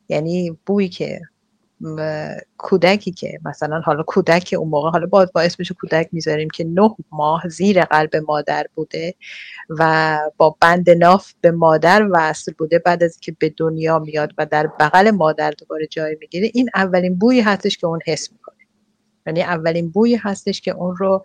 یعنی 0.10 0.58
بویی 0.65 0.89
که 0.89 1.22
کودکی 2.58 3.12
که 3.12 3.39
مثلا 3.46 3.80
حالا 3.80 4.04
کودک 4.04 4.56
اون 4.58 4.70
موقع 4.70 4.89
حالا 4.89 5.06
باز 5.06 5.32
با 5.34 5.42
اسمش 5.42 5.72
کودک 5.72 6.10
می‌ذاریم 6.12 6.50
که 6.50 6.63
نه 6.63 6.96
ماه 7.12 7.50
زیر 7.50 7.82
قلب 7.82 8.15
مادر 8.15 8.65
بوده 8.76 9.15
و 9.70 10.20
با 10.38 10.56
بند 10.62 10.89
ناف 10.89 11.34
به 11.42 11.52
مادر 11.52 12.08
وصل 12.12 12.54
بوده 12.58 12.80
بعد 12.80 13.04
از 13.04 13.20
که 13.20 13.36
به 13.39 13.54
دنیا 13.58 14.00
میاد 14.00 14.34
و 14.38 14.46
در 14.46 14.68
بغل 14.68 15.12
مادر 15.12 15.52
دوباره 15.52 15.88
جای 15.88 16.18
می‌گیره 16.20 16.52
این 16.54 16.70
اولین 16.76 17.15
بویی 17.20 17.42
هستش 17.42 17.78
که 17.78 17.88
اون 17.88 18.00
حس 18.06 18.32
می‌کنه. 18.32 18.56
یعنی 19.28 19.42
اولین 19.42 19.89
بویی 19.92 20.15
هستش 20.15 20.62
که 20.62 20.72
اون 20.72 20.96
رو 20.96 21.24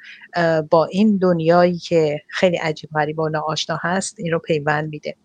با 0.71 0.85
این 0.85 1.17
دنیایی 1.17 1.79
که 1.79 2.21
خیلی 2.29 2.57
عجیب 2.57 2.91
غریب 2.91 3.19
و 3.19 3.29
ناآشنا 3.29 3.79
هست 3.83 4.15
این 4.19 4.33
رو 4.33 4.39
پیوند 4.39 4.89
میده. 4.89 5.17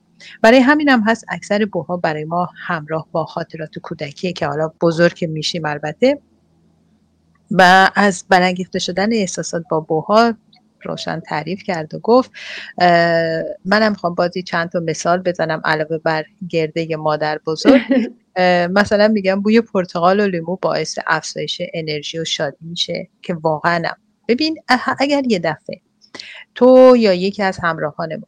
برای 0.42 0.60
همین 0.60 0.90
هم 0.90 1.04
هست 1.08 1.26
اکثر 1.30 1.66
بوها 1.66 1.98
برای 1.98 2.26
ما 2.26 2.50
همراه 2.68 3.08
با 3.12 3.26
خاطرات 3.26 3.80
کودکی 3.80 4.34
که 4.34 4.48
حالا 4.48 4.72
بزرگ 4.82 5.26
میشیم 5.26 5.66
البته. 5.66 6.20
و 7.52 7.92
از 7.96 8.26
برانگیخته 8.30 8.80
شدن 8.80 9.14
احساسات 9.14 9.64
با 9.70 9.80
بوها 9.80 10.34
روشن 10.84 11.20
تعریف 11.20 11.64
کرد 11.64 11.94
و 11.96 12.00
گفت 12.00 12.32
منم 13.66 13.90
می‌خوام 13.90 14.16
بازی 14.16 14.44
چند 14.44 14.70
تا 14.70 14.80
مثال 14.80 15.22
بزنم 15.22 15.62
علاوه 15.66 15.98
بر 15.98 16.26
گرده 16.50 16.96
مادر 16.96 17.40
بزرگ. 17.46 17.82
مثلا 18.78 19.08
میگم 19.08 19.42
بوی 19.42 19.62
پرتقال 19.62 20.20
و 20.20 20.28
لیمو 20.28 20.56
باعث 20.62 21.00
افزایش 21.08 21.62
انرژی 21.74 22.20
و 22.20 22.26
شادی 22.26 22.58
میشه 22.62 23.10
که 23.22 23.34
واقعا 23.34 23.82
ببین 24.28 24.60
اگر 25.00 25.24
یه 25.28 25.40
دفعه 25.40 25.82
تو 26.56 26.96
یا 26.98 27.14
یکی 27.14 27.44
از 27.44 27.60
همراهان 27.64 28.16
ما 28.16 28.28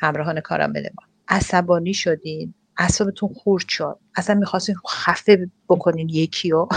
همراهان 0.00 0.40
کارامل 0.40 0.82
ما 0.82 1.05
عصبانی 1.28 1.94
شدین 1.94 2.54
اعصابتون 2.78 3.28
خورد 3.28 3.68
شد. 3.68 3.98
اصلا 4.16 4.34
می‌خواستین 4.34 4.74
خفه 4.88 5.50
بکنین 5.68 6.08
یکی 6.08 6.50
رو 6.50 6.68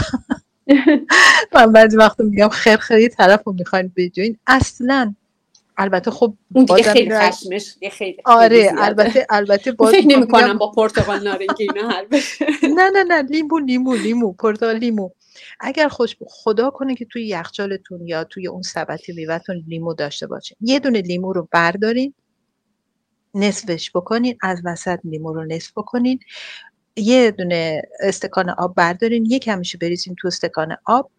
من 1.53 1.71
بعضی 1.71 1.97
وقت 1.97 2.19
میگم 2.19 2.49
خیر 2.49 2.77
خیلی 2.77 3.09
طرف 3.09 3.41
رو 3.45 3.53
می‌خواین 3.53 3.91
بجوین. 3.95 4.37
اصلا. 4.47 5.15
البته 5.79 6.11
خب 6.11 6.33
اون 6.53 6.65
دیگه 6.65 6.83
خیلی 6.83 7.19
خشمش 7.19 7.75
خیلی 7.91 8.17
آره 8.25 8.71
البته 8.77 9.27
البته 9.29 9.71
باز 9.79 9.95
فکر 9.95 10.07
نمی 10.07 10.27
کنم 10.27 10.57
با 10.57 10.71
پرتقال 10.71 11.23
نارنگی 11.23 11.63
اینا 11.63 11.89
حل 11.89 12.05
نه 12.77 12.89
نه 12.89 13.03
نه 13.03 13.21
لیمو 13.21 13.59
لیمو 13.59 13.95
لیمو 13.95 14.33
پرتقال 14.33 14.77
لیمو 14.77 15.09
اگر 15.59 15.87
خوش 15.87 16.15
خدا 16.27 16.69
کنه 16.69 16.95
که 16.95 17.05
توی 17.05 17.27
یخچالتون 17.27 18.07
یا 18.07 18.23
توی 18.23 18.47
اون 18.47 18.61
سبد 18.61 18.99
میوهتون 19.15 19.63
لیمو 19.67 19.93
داشته 19.93 20.27
باشه 20.27 20.55
یه 20.61 20.79
دونه 20.79 21.01
لیمو 21.01 21.33
رو 21.33 21.47
بردارین. 21.51 22.13
نصفش 23.33 23.91
بکنین 23.95 24.37
از 24.41 24.61
وسط 24.65 24.99
لیمو 25.03 25.33
رو 25.33 25.45
نصف 25.45 25.71
بکنین. 25.71 26.19
یه 26.95 27.31
دونه 27.31 27.81
استکان 27.99 28.49
آب 28.49 28.75
بردارین 28.75 29.25
یه 29.25 29.39
کمیشو 29.39 29.77
بریزین 29.81 30.15
تو 30.15 30.27
استکان 30.27 30.77
آب. 30.85 31.09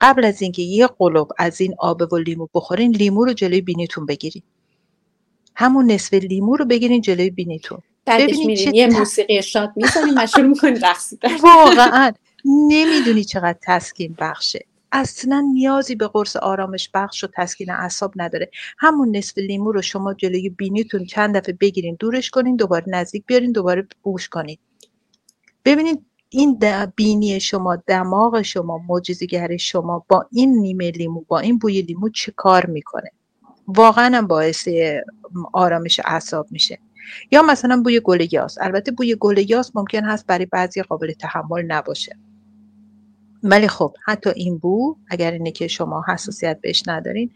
قبل 0.00 0.24
از 0.24 0.42
اینکه 0.42 0.62
یه 0.62 0.86
قلوب 0.86 1.32
از 1.38 1.60
این 1.60 1.74
آب 1.78 2.12
و 2.12 2.16
لیمو 2.16 2.48
بخورین 2.54 2.90
لیمو 2.90 3.24
رو 3.24 3.32
جلوی 3.32 3.60
بینیتون 3.60 4.06
بگیرین. 4.06 4.42
همون 5.54 5.90
نصف 5.90 6.14
لیمو 6.14 6.56
رو 6.56 6.64
بگیرین 6.64 7.00
جلوی 7.00 7.30
بینیتون. 7.30 7.78
ببینید 8.06 8.58
چه 8.58 8.70
یه 8.74 8.86
موسیقی 8.86 9.42
شاد 9.42 9.72
می‌زنیم 9.76 10.14
و 10.16 10.26
شروع 10.26 10.46
می‌کنین 10.46 10.80
رقصیدن 10.80 11.36
واقعا. 11.42 12.12
نمی‌دونی 12.44 13.24
چقدر 13.24 13.58
تسکین 13.62 14.16
بخشه. 14.18 14.64
اصلا 14.92 15.40
نیازی 15.54 15.94
به 15.94 16.08
قرص 16.08 16.36
آرامش 16.36 16.90
بخش 16.94 17.24
و 17.24 17.28
تسکین 17.36 17.70
اعصاب 17.70 18.12
نداره. 18.16 18.50
همون 18.78 19.16
نصف 19.16 19.38
لیمو 19.38 19.72
رو 19.72 19.82
شما 19.82 20.14
جلوی 20.14 20.48
بینیتون 20.48 21.04
چند 21.04 21.36
دفعه 21.36 21.56
بگیرین 21.60 21.96
دورش 22.00 22.30
کنین 22.30 22.56
دوباره 22.56 22.84
نزدیک 22.86 23.26
بیارین 23.26 23.52
دوباره 23.52 23.86
بوش 24.02 24.28
کنین. 24.28 24.58
ببینید 25.64 26.04
این 26.30 26.58
بینی 26.96 27.40
شما 27.40 27.76
دماغ 27.76 28.42
شما 28.42 28.80
معجزه‌گر 28.88 29.56
شما 29.56 30.04
با 30.08 30.26
این 30.32 30.58
نیمه 30.58 30.90
لیمو 30.90 31.24
با 31.28 31.38
این 31.38 31.58
بوی 31.58 31.82
لیمو 31.82 32.08
چه 32.08 32.32
کار 32.36 32.66
می‌کنه؟ 32.66 33.10
واقعا 33.66 34.22
باعث 34.22 34.68
آرامش 35.52 36.00
اعصاب 36.04 36.46
میشه. 36.50 36.78
یا 37.30 37.42
مثلا 37.42 37.82
بوی 37.82 38.00
گل 38.00 38.28
یاس. 38.32 38.58
البته 38.60 38.90
بوی 38.90 39.16
گل 39.20 39.50
یاس 39.50 39.70
ممکن 39.74 40.04
هست 40.04 40.26
برای 40.26 40.46
بعضی 40.46 40.82
قابل 40.82 41.12
تحمل 41.12 41.62
نباشه. 41.62 42.16
ولی 43.42 43.68
خب 43.68 43.94
حتی 44.06 44.30
این 44.30 44.58
بو 44.58 44.96
اگر 45.08 45.30
اینه 45.30 45.50
که 45.50 45.68
شما 45.68 46.04
حساسیت 46.08 46.58
بهش 46.62 46.82
ندارین 46.86 47.30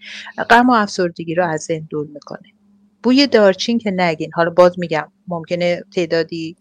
غم 0.50 0.70
و 0.70 0.72
افسردگی 0.72 1.34
رو 1.34 1.46
از 1.46 1.60
ذهن 1.60 1.86
دور 1.90 2.06
می‌کنه. 2.06 2.52
بوی 3.02 3.26
دارچین 3.26 3.78
که 3.78 3.90
نگین. 3.90 4.30
حالا 4.34 4.50
باز 4.50 4.78
میگم 4.78 5.12
ممکنه 5.28 5.84
تعدادی 5.94 6.56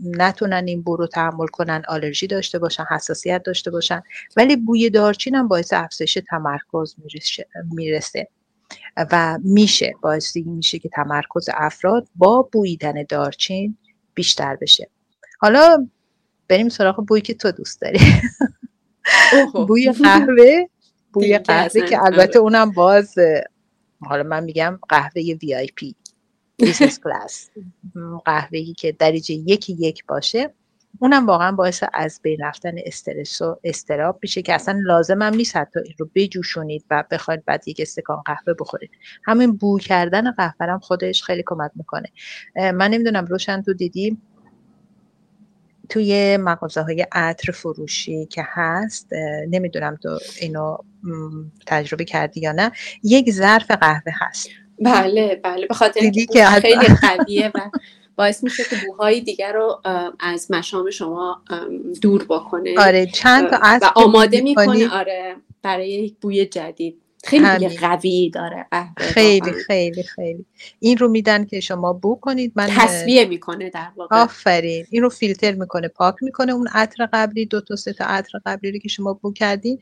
نتونن 0.00 0.64
این 0.66 0.82
بو 0.82 0.96
رو 0.96 1.06
تحمل 1.06 1.46
کنن 1.46 1.82
آلرژی 1.88 2.26
داشته 2.26 2.58
باشن 2.58 2.84
حساسیت 2.90 3.42
داشته 3.42 3.70
باشن 3.70 4.02
ولی 4.36 4.56
بوی 4.56 4.90
دارچین 4.90 5.34
هم 5.34 5.48
باعث 5.48 5.72
افزایش 5.72 6.18
تمرکز 6.30 6.96
می‌رسه 7.72 8.28
و 8.96 9.38
میشه 9.44 9.92
باعث 10.02 10.36
میشه 10.36 10.78
که 10.78 10.88
تمرکز 10.88 11.48
افراد 11.54 12.08
با 12.14 12.48
بویدن 12.52 13.04
دارچین 13.08 13.76
بیشتر 14.14 14.56
بشه. 14.56 14.88
حالا 15.38 15.88
بریم 16.50 16.68
سراغ 16.68 17.06
بویی 17.06 17.22
که 17.22 17.34
تو 17.34 17.50
دوست 17.50 17.80
داری. 17.80 17.98
بوی 19.68 19.92
قهوه 20.02 20.66
بوی 21.12 21.38
قهوه 21.38 21.88
که 21.88 22.04
البته 22.04 22.38
آره. 22.38 22.38
اونم 22.38 22.70
باز 22.70 23.14
حالا 24.00 24.22
من 24.22 24.44
میگم 24.44 24.78
قهوه 24.88 25.22
VIP. 25.42 25.94
business 26.56 27.00
class 27.00 27.50
قهوه‌ای 28.24 28.74
که 28.74 28.92
درجه 28.92 29.76
یک 29.78 29.92
یک 29.92 30.06
باشه. 30.06 30.54
اونم 30.98 31.26
واقعا 31.26 31.52
باعث 31.52 31.84
از 31.92 32.20
بین 32.22 32.40
رفتن 32.40 32.74
استرس 32.86 33.42
و 33.42 33.60
اضطراب 33.64 34.18
میشه 34.22 34.42
که 34.42 34.54
اصلا 34.54 34.80
لازم 34.82 35.22
هم 35.22 35.34
نیست 35.34 35.56
حتی 35.56 35.80
این 35.84 35.94
رو 35.98 36.10
بجوشونید 36.14 36.84
و 36.90 37.04
بخواید 37.10 37.44
بعد 37.44 37.68
یک 37.68 37.80
استکان 37.80 38.22
قهوه 38.26 38.54
بخورید. 38.60 38.90
همین 39.24 39.56
بو 39.56 39.78
کردن 39.78 40.30
قهوه 40.30 40.66
هم 40.66 40.78
خودش 40.78 41.22
خیلی 41.22 41.42
کمک 41.46 41.70
می‌کنه. 41.74 42.08
من 42.56 42.90
نمی‌دونم 42.90 43.26
روشن 43.26 43.62
تو 43.62 43.72
دیدی؟ 43.72 44.18
توی 45.90 46.36
مغازه 46.36 46.82
های 46.82 47.06
عطر 47.12 47.52
فروشی 47.52 48.26
که 48.26 48.42
هست 48.46 49.08
نمی‌دونم 49.50 49.96
تو 50.02 50.18
اینو 50.40 50.76
تجربه 51.66 52.04
کردی 52.04 52.40
یا 52.40 52.52
نه 52.52 52.72
یک 53.02 53.30
ظرف 53.30 53.70
قهوه 53.70 54.12
هست. 54.20 54.48
بله 54.80 55.40
بله 55.44 55.66
به 55.66 55.74
خاطر 55.74 56.10
که 56.10 56.44
خیلی 56.44 56.86
قویه 57.02 57.50
و 57.54 57.60
باعث 58.16 58.44
میشه 58.44 58.64
که 58.64 58.76
بوهای 58.86 59.20
دیگر 59.20 59.52
رو 59.52 59.80
از 60.20 60.50
مشام 60.50 60.90
شما 60.90 61.42
دور 62.02 62.24
بکنه. 62.24 62.74
آره 62.78 63.06
چند 63.06 63.50
تا 63.50 63.58
و 63.62 63.90
آماده 63.94 64.40
می‌کنه 64.40 64.94
آره 64.94 65.36
برای 65.62 65.90
یک 65.90 66.16
بوی 66.20 66.46
جدید. 66.46 67.02
خیلی 67.24 67.68
قوی 67.68 68.30
داره. 68.30 68.66
خیلی 68.96 69.52
خیلی 69.52 70.02
خیلی. 70.02 70.46
این 70.78 70.98
رو 70.98 71.08
میدن 71.08 71.44
که 71.44 71.60
شما 71.60 71.92
بو 71.92 72.14
کنید 72.20 72.52
من 72.56 72.66
تصویه 72.66 73.24
می‌کنه 73.24 73.70
در 73.70 73.88
واقع. 73.96 74.16
آفرین. 74.16 74.86
این 74.90 75.02
رو 75.02 75.08
فیلتر 75.08 75.52
می‌کنه 75.52 75.88
پاک 75.88 76.14
می‌کنه. 76.20 76.52
اون 76.52 76.68
عطر 76.72 77.08
قبلی 77.12 77.46
دو 77.46 77.60
تا 77.60 77.76
سه 77.76 77.92
تا 77.92 78.04
عطر 78.04 78.38
قبلی 78.46 78.72
رو 78.72 78.78
که 78.78 78.88
شما 78.88 79.12
بو 79.12 79.32
کردین 79.32 79.78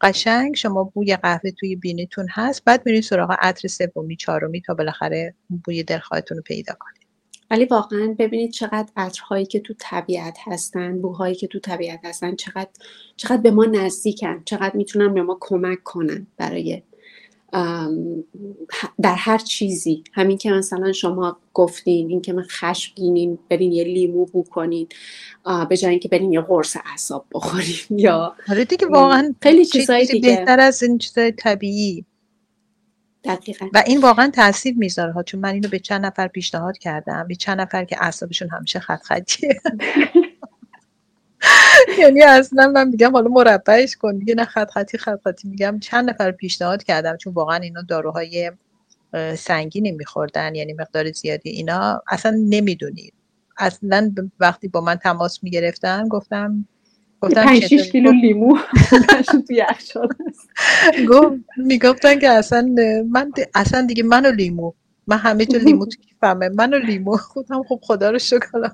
قشنگ 0.00 0.56
شما 0.56 0.84
بوی 0.84 1.16
قهوه 1.16 1.50
توی 1.50 1.76
بینیتون 1.76 2.26
هست. 2.30 2.62
بعد 2.64 2.82
میرین 2.86 3.02
سراغ 3.02 3.36
عطر 3.40 3.68
سومی 3.68 4.16
چهارمی 4.16 4.60
تا 4.60 4.74
بالاخره 4.74 5.34
بوی 5.64 5.82
دلخواهتون 5.82 6.36
رو 6.36 6.42
پیدا 6.42 6.74
کنید. 6.80 7.05
ولی 7.50 7.64
واقعا 7.64 8.14
ببینید 8.18 8.50
چقدر 8.50 8.88
عطرهایی 8.96 9.46
که 9.46 9.60
تو 9.60 9.74
طبیعت 9.78 10.38
هستن 10.44 11.02
بوهایی 11.02 11.34
که 11.34 11.46
تو 11.46 11.58
طبیعت 11.58 12.00
هستن 12.04 12.36
چقدر 12.36 12.68
چقدر 13.16 13.36
به 13.36 13.50
ما 13.50 13.64
نزدیکن 13.64 14.42
چقدر 14.44 14.76
می‌تونن 14.76 15.14
به 15.14 15.22
ما 15.22 15.38
کمک 15.40 15.82
کنن 15.82 16.26
برای 16.36 16.82
در 19.02 19.14
هر 19.14 19.38
چیزی. 19.38 20.04
همین 20.12 20.38
که 20.38 20.50
مثلا 20.50 20.92
شما 20.92 21.36
گفتین 21.54 22.08
این 22.08 22.20
که 22.20 22.32
من 22.32 22.42
خشمگینین 22.42 23.38
برین 23.50 23.72
یه 23.72 23.84
لیمو 23.84 24.24
بو 24.24 24.42
کنین 24.42 24.86
به 25.68 25.76
جای 25.76 25.90
اینکه 25.90 26.08
برین 26.08 26.32
یه 26.32 26.40
قرص 26.40 26.76
اعصاب 26.84 27.26
بخورین 27.34 27.76
یا 27.90 28.34
آره 28.48 28.64
دیگه 28.64 28.86
واقعا 28.86 29.34
خیلی 29.42 29.66
چیزای 29.66 30.06
دیگه. 30.06 30.36
بهتر 30.36 30.60
از 30.60 30.82
این 30.82 30.98
چیزای 30.98 31.32
طبیعی. 31.32 32.04
دقیقا. 33.26 33.66
و 33.74 33.82
این 33.86 34.00
واقعا 34.00 34.30
تاثیر 34.30 34.74
می‌ذاره 34.78 35.12
ها 35.12 35.22
چون 35.22 35.40
من 35.40 35.52
اینو 35.52 35.68
به 35.68 35.78
چند 35.78 36.06
نفر 36.06 36.28
پیشنهاد 36.28 36.78
کردم. 36.78 37.26
به 37.28 37.34
چند 37.34 37.60
نفر 37.60 37.84
که 37.84 37.96
اعصابشون 38.00 38.48
همیشه 38.48 38.80
خط 38.80 39.02
خطیه 39.02 39.60
یعنی 42.00 42.22
اصلا 42.22 42.68
من 42.68 42.88
میگم 42.88 43.12
حالا 43.12 43.28
مربعش 43.28 43.96
کن. 43.96 44.14
میگه 44.14 44.34
نه 44.34 44.44
خط 44.44 44.70
خطی 44.70 44.98
خط 44.98 45.20
خطی 45.24 45.48
میگم. 45.48 45.78
چند 45.78 46.10
نفر 46.10 46.30
پیشنهاد 46.30 46.84
کردم 46.84 47.16
چون 47.16 47.32
واقعا 47.32 47.56
اینا 47.56 47.82
داروهای 47.82 48.52
سنگینی 49.38 49.92
میخوردن 49.92 50.54
یعنی 50.54 50.72
مقدار 50.72 51.12
زیادی 51.12 51.50
اینا. 51.50 52.02
اصلا 52.08 52.36
نمی‌دونید 52.48 53.14
اصلا 53.58 54.14
وقتی 54.40 54.68
با 54.68 54.80
من 54.80 54.96
تماس 54.96 55.44
می‌گرفتن 55.44 56.08
گفتم 56.08 56.68
گفتم 57.20 57.44
5 57.44 57.90
کیلو 57.92 58.12
لیمو. 58.12 58.58
تو 59.48 59.52
یخچال 59.52 60.08
گفت 61.08 61.36
می‌گفتن 61.56 62.18
که 62.18 62.28
اصلا 62.28 62.74
من 63.10 63.32
اصلا 63.54 63.86
دیگه 63.86 64.02
منو 64.02 64.30
لیمو. 64.30 64.72
من 65.06 65.18
همه 65.18 65.46
جا 65.46 65.58
لیمو 65.58 65.86
تو 65.86 66.00
کیفمه. 66.00 66.48
منو 66.48 66.78
لیمو. 66.78 67.16
خودم 67.16 67.62
خب 67.62 67.80
خدا 67.82 68.10
رو 68.10 68.18
شکر. 68.18 68.70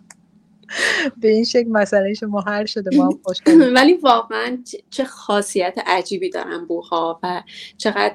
به 1.21 1.29
این 1.29 1.45
شکل 1.45 1.69
مسئله 1.69 2.15
شما 2.15 2.41
حل 2.41 2.65
شده 2.65 2.97
ما 2.97 3.21
ولی 3.77 3.95
واقعا 3.95 4.59
چه 4.91 5.05
خاصیت 5.05 5.75
عجیبی 5.87 6.31
دارن 6.31 6.65
بوها 6.65 7.21
و 7.23 7.43
چقدر 7.77 8.15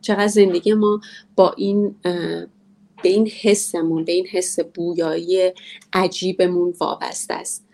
چقدر 0.00 0.26
زندگی 0.26 0.74
ما 0.74 1.00
با 1.36 1.54
این 1.56 1.94
به 3.02 3.08
این 3.08 3.28
حسمون 3.42 4.04
به 4.04 4.12
این 4.12 4.26
حس 4.26 4.60
بویایی 4.60 5.52
عجیبمون 5.92 6.74
وابسته 6.80 7.34
است. 7.34 7.68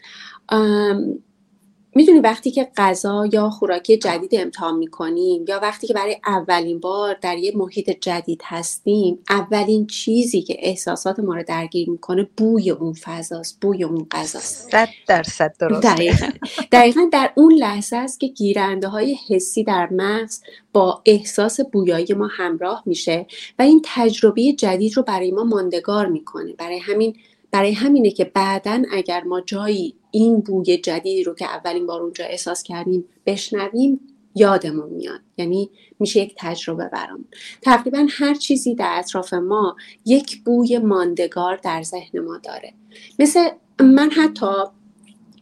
می‌دونی 1.94 2.20
وقتی 2.20 2.50
که 2.50 2.70
غذا 2.76 3.26
یا 3.32 3.50
خوراکی 3.50 3.96
جدید 3.96 4.30
امتحان 4.32 4.76
می‌کنیم 4.76 5.44
یا 5.48 5.60
وقتی 5.60 5.86
که 5.86 5.94
برای 5.94 6.16
اولین 6.26 6.80
بار 6.80 7.16
در 7.22 7.38
یه 7.38 7.52
محیط 7.56 7.90
جدید 7.90 8.40
هستیم 8.44 9.18
اولین 9.30 9.86
چیزی 9.86 10.42
که 10.42 10.56
احساسات 10.58 11.20
ما 11.20 11.34
رو 11.34 11.42
درگیر 11.42 11.90
می‌کنه 11.90 12.28
بوی 12.36 12.70
اون 12.70 12.92
فضاست 12.92 13.60
بوی 13.60 13.84
اون 13.84 14.06
غذاست. 14.10 14.70
صد 14.70 14.88
درصد 15.06 15.54
درسته. 15.58 15.94
دقیقا. 15.94 16.28
دقیقا 16.72 17.08
در 17.12 17.30
اون 17.34 17.52
لحظه 17.52 17.96
است 17.96 18.20
که 18.20 18.26
گیرنده 18.26 18.88
های 18.88 19.16
حسی 19.28 19.64
در 19.64 19.88
مغز 19.92 20.40
با 20.72 21.02
احساس 21.06 21.60
بویایی 21.60 22.14
ما 22.16 22.28
همراه 22.32 22.82
میشه 22.86 23.26
و 23.58 23.62
این 23.62 23.80
تجربه 23.84 24.52
جدید 24.52 24.96
رو 24.96 25.02
برای 25.02 25.30
ما 25.30 25.44
ماندگار 25.44 26.06
می‌کنه. 26.06 26.52
برای 26.52 26.78
همین 26.78 27.16
برای 27.50 27.72
همینه 27.72 28.10
که 28.10 28.24
بعدا 28.24 28.82
اگر 28.92 29.22
ما 29.24 29.40
جایی 29.40 29.94
این 30.14 30.40
بوی 30.40 30.78
جدیدی 30.78 31.24
رو 31.24 31.34
که 31.34 31.44
اولین 31.44 31.86
بار 31.86 32.02
اونجا 32.02 32.24
احساس 32.24 32.62
کردیم 32.62 33.04
بشنویم 33.26 34.00
یادمون 34.34 34.90
میاد. 34.90 35.20
یعنی 35.36 35.70
میشه 36.00 36.20
یک 36.20 36.34
تجربه 36.38 36.88
برامون. 36.88 37.24
تقریبا 37.62 38.06
هر 38.10 38.34
چیزی 38.34 38.74
در 38.74 38.94
اطراف 38.98 39.34
ما 39.34 39.76
یک 40.06 40.42
بوی 40.42 40.78
ماندگار 40.78 41.56
در 41.56 41.82
ذهن 41.82 42.20
ما 42.20 42.38
داره. 42.38 42.72
مثل 43.18 43.48
من 43.80 44.10
حتی 44.10 44.46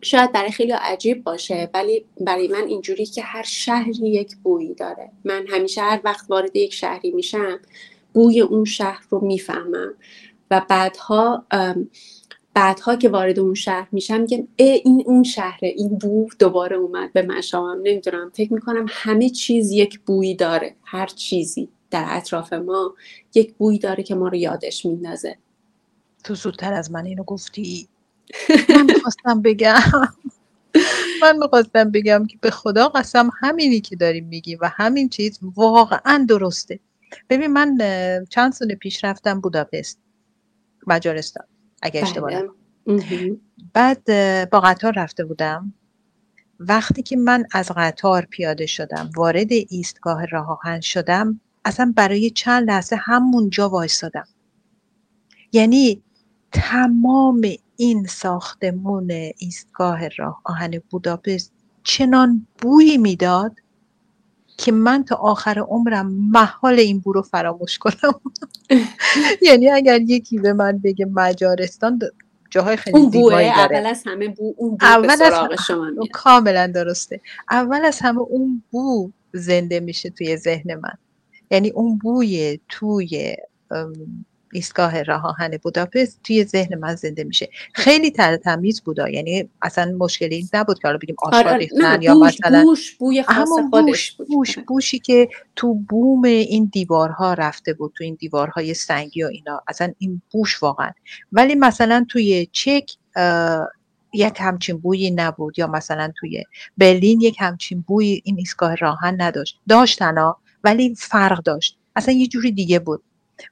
شاید 0.03 0.33
برای 0.33 0.51
خیلی 0.51 0.73
عجیب 0.73 1.25
باشه 1.25 1.70
ولی 1.75 2.05
برای 2.20 2.49
من 2.49 2.64
اینجوری 2.66 3.07
که 3.07 3.23
هر 3.23 3.43
شهری 3.43 4.09
یک 4.09 4.37
بویی 4.37 4.75
داره. 4.75 5.11
من 5.25 5.47
همیشه 5.49 5.83
هر 5.83 6.01
وقت 6.05 6.31
وارد 6.31 6.57
یک 6.57 6.75
شهری 6.75 7.11
میشم 7.11 7.59
بوی 8.12 8.41
اون 8.41 8.64
شهر 8.64 9.03
رو 9.11 9.25
می‌فهمم. 9.25 9.95
و 10.51 10.66
بعدها 10.68 11.47
بعدها 12.55 12.97
که 12.97 13.09
وارد 13.09 13.39
اون 13.39 13.55
شهر 13.55 13.89
میشم 13.93 14.21
میگم 14.21 14.49
این 14.57 15.03
اون 15.07 15.23
شهره 15.23 15.69
این 15.69 15.99
بو 15.99 16.29
دوباره 16.39 16.77
اومد 16.77 17.13
به 17.13 17.23
مشامم 17.23 17.81
نمی‌دونم 17.83 18.31
فکر 18.35 18.53
می‌کنم 18.53 18.87
همه 18.89 19.29
چیز 19.29 19.71
یک 19.71 20.01
بویی 20.01 20.35
داره. 20.35 20.77
هر 20.85 21.07
چیزی 21.07 21.69
در 21.91 22.07
اطراف 22.09 22.53
ما 22.53 22.95
یک 23.35 23.55
بویی 23.55 23.79
داره 23.79 24.03
که 24.03 24.15
ما 24.15 24.29
رو 24.29 24.35
یادش 24.35 24.87
میندازه. 24.87 25.39
تو 26.25 26.35
زودتر 26.35 26.73
از 26.73 26.91
من 26.91 27.07
اینو 27.07 27.23
گفتی. 27.23 27.89
من 28.77 28.83
می‌خواستم 28.83 29.43
بگم. 29.43 29.81
من 31.23 31.39
می‌خواستم 31.39 31.91
بگم 31.91 32.27
که 32.27 32.39
به 32.41 32.51
خدا 32.51 32.89
قسم 32.89 33.31
همینی 33.41 33.81
که 33.81 33.97
داریم 33.97 34.27
میگیم 34.27 34.59
و 34.61 34.71
همین 34.77 35.09
چیز 35.09 35.39
واقعا 35.57 36.27
درسته. 36.29 36.81
ببین 37.31 37.47
من 37.47 37.79
چند 38.31 38.53
سال 38.53 38.75
پیش 38.75 39.05
رفتم 39.05 39.41
بوداپست 39.41 39.99
مجارستان. 40.87 41.45
اگه 41.83 42.03
اشتباه 42.03 42.30
بله. 42.30 43.37
بعد 43.74 44.05
با 44.51 44.61
قطار 44.61 44.93
رفته 44.97 45.24
بودم. 45.24 45.74
وقتی 46.61 47.03
که 47.03 47.16
من 47.16 47.45
از 47.53 47.70
قطار 47.76 48.26
پیاده 48.30 48.66
شدم 48.66 49.11
وارد 49.16 49.53
ایستگاه 49.53 50.24
راه 50.24 50.51
آهن 50.51 50.80
شدم 50.80 51.41
اصلا 51.64 51.93
برای 51.97 52.30
چند 52.30 52.68
لحظه 52.70 52.97
همونجا 52.97 53.68
وایستادم. 53.68 54.28
یعنی 55.53 56.03
تمام 56.53 57.41
این 57.76 58.07
ساختمون 58.07 59.11
ایستگاه 59.39 60.09
راه 60.09 60.41
آهن 60.45 60.83
بوداپست 60.91 61.53
چنان 61.85 62.47
بویی 62.59 62.99
می‌داد 62.99 63.57
که 64.57 64.73
من 64.73 65.05
تا 65.05 65.17
آخر 65.17 65.59
عمرم 65.59 66.07
محال 66.07 66.79
این 66.79 67.01
بو 67.01 67.13
رو 67.13 67.23
فراموش 67.23 67.79
کنم. 67.79 68.21
یعنی 69.49 69.71
اگر 69.71 70.01
یکی 70.01 70.39
به 70.39 70.53
من 70.53 70.79
بگه 70.79 71.07
مجارستان 71.07 71.99
جاهای 72.51 72.77
خیلی 72.77 72.99
اون 72.99 73.11
بوه 73.11 73.35
اول 73.35 73.87
از 73.87 74.03
همه 74.07 74.29
بو 74.29 74.55
اون 74.57 74.71
بو 74.71 74.87
اول 74.87 75.07
به 75.07 75.17
سراغ 75.17 75.61
شما 75.61 75.85
میاد. 75.85 76.09
کاملا 76.13 76.67
درسته. 76.67 77.21
اول 77.51 77.85
از 77.85 78.01
همه 78.01 78.21
اون 78.21 78.63
بو 78.71 79.11
زنده 79.33 79.81
میشه 79.81 80.11
توی 80.11 80.37
ذهن 80.37 80.75
من. 80.75 80.99
یعنی 81.51 81.71
اون 81.71 81.99
بوی 81.99 82.61
توی 82.69 83.37
ایستگاه 84.53 85.03
راه 85.03 85.27
آهن 85.27 85.57
بوداپست 85.63 86.21
توی 86.23 86.45
ذهن 86.45 86.79
من 86.79 86.95
زنده 86.95 87.25
میشه. 87.25 87.51
خیلی 87.73 88.11
تر 88.11 88.37
تمیز 88.37 88.83
بودا. 88.83 89.09
یعنی 89.09 89.49
اصلا 89.63 89.97
مشکلی 89.99 90.49
نبود 90.55 90.79
که 90.79 90.89
حالا 90.89 90.99
بگیم 90.99 91.17
آشغال 91.23 91.47
آره، 91.47 91.57
ریختن 91.57 92.03
یا 92.03 92.15
مثلا 92.15 92.63
بوش 92.63 92.97
بوی 92.97 93.23
خاص 93.23 93.49
بوش, 93.71 94.13
بوش 94.13 94.59
بوشی 94.59 94.99
که 94.99 95.29
تو 95.57 95.75
بوم 95.75 96.25
این 96.25 96.71
دیوارها 96.73 97.35
رفته 97.35 97.73
بود 97.73 97.93
تو 97.97 98.05
این 98.05 98.15
دیوارهای 98.15 98.75
سنگی 98.75 99.23
و 99.23 99.27
اینا. 99.27 99.63
اصلا 99.69 99.93
این 99.99 100.23
بوش 100.33 100.63
واقعا. 100.63 100.91
ولی 101.33 101.55
مثلا 101.55 102.07
توی 102.09 102.49
چک 102.53 102.91
یک 104.15 104.37
همچین 104.41 104.79
بویی 104.79 105.11
نبود. 105.11 105.59
یا 105.59 105.67
مثلا 105.67 106.13
توی 106.17 106.45
برلین 106.79 107.21
یک 107.21 107.37
همچین 107.41 107.85
بوی 107.87 108.21
این 108.25 108.39
ایستگاه 108.39 108.75
راهن 108.75 109.23
نداشت. 109.23 109.61
داشتن 109.69 110.33
ولی 110.65 110.95
فرق 110.99 111.43
داشت. 111.43 111.79
اصلا 111.97 112.15
یه 112.15 112.27
جوری 112.27 112.53
دیگه 112.53 112.79
بود. 112.79 113.03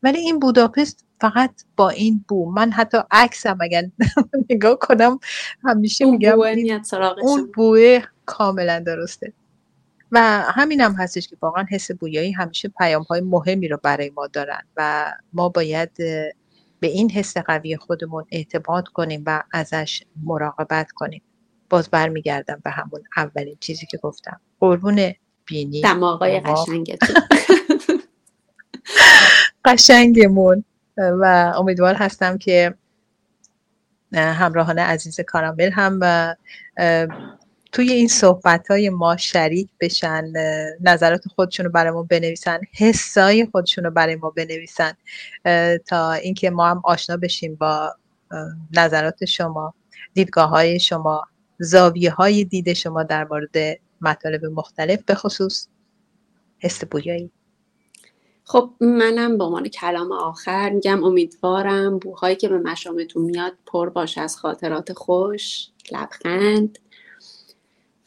ولی 0.02 0.18
این 0.18 0.38
بوداپست 0.38 1.04
فقط 1.20 1.50
با 1.76 1.90
این 1.90 2.24
بو. 2.28 2.50
من 2.50 2.70
حتی 2.70 2.98
عکسم 3.10 3.58
اگر 3.60 3.82
نگاه 4.50 4.78
کنم 4.78 5.18
همیشه 5.64 6.04
میگم 6.04 6.38
اون 7.22 7.50
بوه 7.54 8.00
کاملا 8.26 8.78
درسته. 8.86 9.32
و 10.12 10.42
همین 10.42 10.80
هم 10.80 10.92
هستش 10.92 11.28
که 11.28 11.36
واقعا 11.42 11.66
حس 11.70 11.90
بویایی 11.90 12.32
همیشه 12.32 12.68
پیام 12.68 13.02
های 13.02 13.20
مهمی 13.20 13.68
رو 13.68 13.78
برای 13.82 14.10
ما 14.10 14.26
دارن 14.26 14.62
و 14.76 15.12
ما 15.32 15.48
باید 15.48 15.90
به 16.80 16.86
این 16.86 17.10
حس 17.10 17.36
قوی 17.36 17.76
خودمون 17.76 18.24
اعتماد 18.32 18.88
کنیم 18.88 19.22
و 19.26 19.42
ازش 19.52 20.02
مراقبت 20.24 20.90
کنیم. 20.92 21.22
باز 21.70 21.90
برمیگردم 21.90 22.60
به 22.64 22.70
همون 22.70 23.02
اولین 23.16 23.56
چیزی 23.60 23.86
که 23.86 23.98
گفتم. 23.98 24.40
قربون 24.60 25.12
بینی 25.46 25.80
دماغای 25.80 26.40
قشنگتون. 26.40 27.16
قشنگمون. 29.64 30.64
و 30.96 31.52
امیدوار 31.56 31.94
هستم 31.94 32.38
که 32.38 32.74
همراهان 34.12 34.78
عزیز 34.78 35.20
کارامل 35.20 35.70
هم 35.70 36.00
توی 37.72 37.92
این 37.92 38.08
صحبت 38.08 38.70
های 38.70 38.90
ما 38.90 39.16
شریک 39.16 39.68
بشن 39.80 40.32
نظرات 40.80 41.28
خودشون 41.28 41.66
رو 41.66 41.72
برای 41.72 41.90
ما 41.90 42.02
بنویسن 42.02 42.58
حسای 42.72 43.46
خودشون 43.52 43.84
رو 43.84 43.90
برای 43.90 44.16
ما 44.16 44.30
بنویسن 44.30 44.92
تا 45.86 46.12
اینکه 46.12 46.50
ما 46.50 46.70
هم 46.70 46.80
آشنا 46.84 47.16
بشیم 47.16 47.54
با 47.54 47.94
نظرات 48.72 49.24
شما 49.24 49.74
دیدگاه 50.14 50.48
های 50.48 50.80
شما 50.80 51.24
زاویه 51.58 52.10
های 52.10 52.44
دید 52.44 52.72
شما 52.72 53.02
در 53.02 53.24
مورد 53.24 53.56
مطالب 54.00 54.44
مختلف 54.44 55.02
به 55.04 55.14
خصوص 55.14 55.66
حس 56.58 56.84
بویایی. 56.84 57.30
خب 58.50 58.70
منم 58.80 59.38
به 59.38 59.44
عنوان 59.44 59.68
کلام 59.68 60.12
آخر 60.12 60.70
میگم 60.70 61.04
امیدوارم 61.04 61.98
بوهایی 61.98 62.36
که 62.36 62.48
به 62.48 62.58
مشامتون 62.58 63.22
میاد 63.22 63.52
پر 63.66 63.88
باشه 63.88 64.20
از 64.20 64.36
خاطرات 64.36 64.92
خوش 64.92 65.68
لبخند 65.92 66.78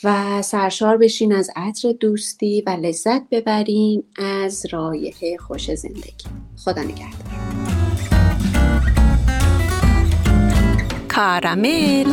و 0.03 0.41
سرشار 0.41 0.97
بشین 0.97 1.33
از 1.33 1.49
عطر 1.55 1.91
دوستی 1.91 2.63
و 2.67 2.69
لذت 2.69 3.29
ببرین 3.31 4.03
از 4.17 4.65
رایحه 4.71 5.37
خوش 5.37 5.73
زندگی. 5.73 6.25
خدا 6.65 6.81
نگهدار. 6.81 7.33
کارامل. 11.09 12.05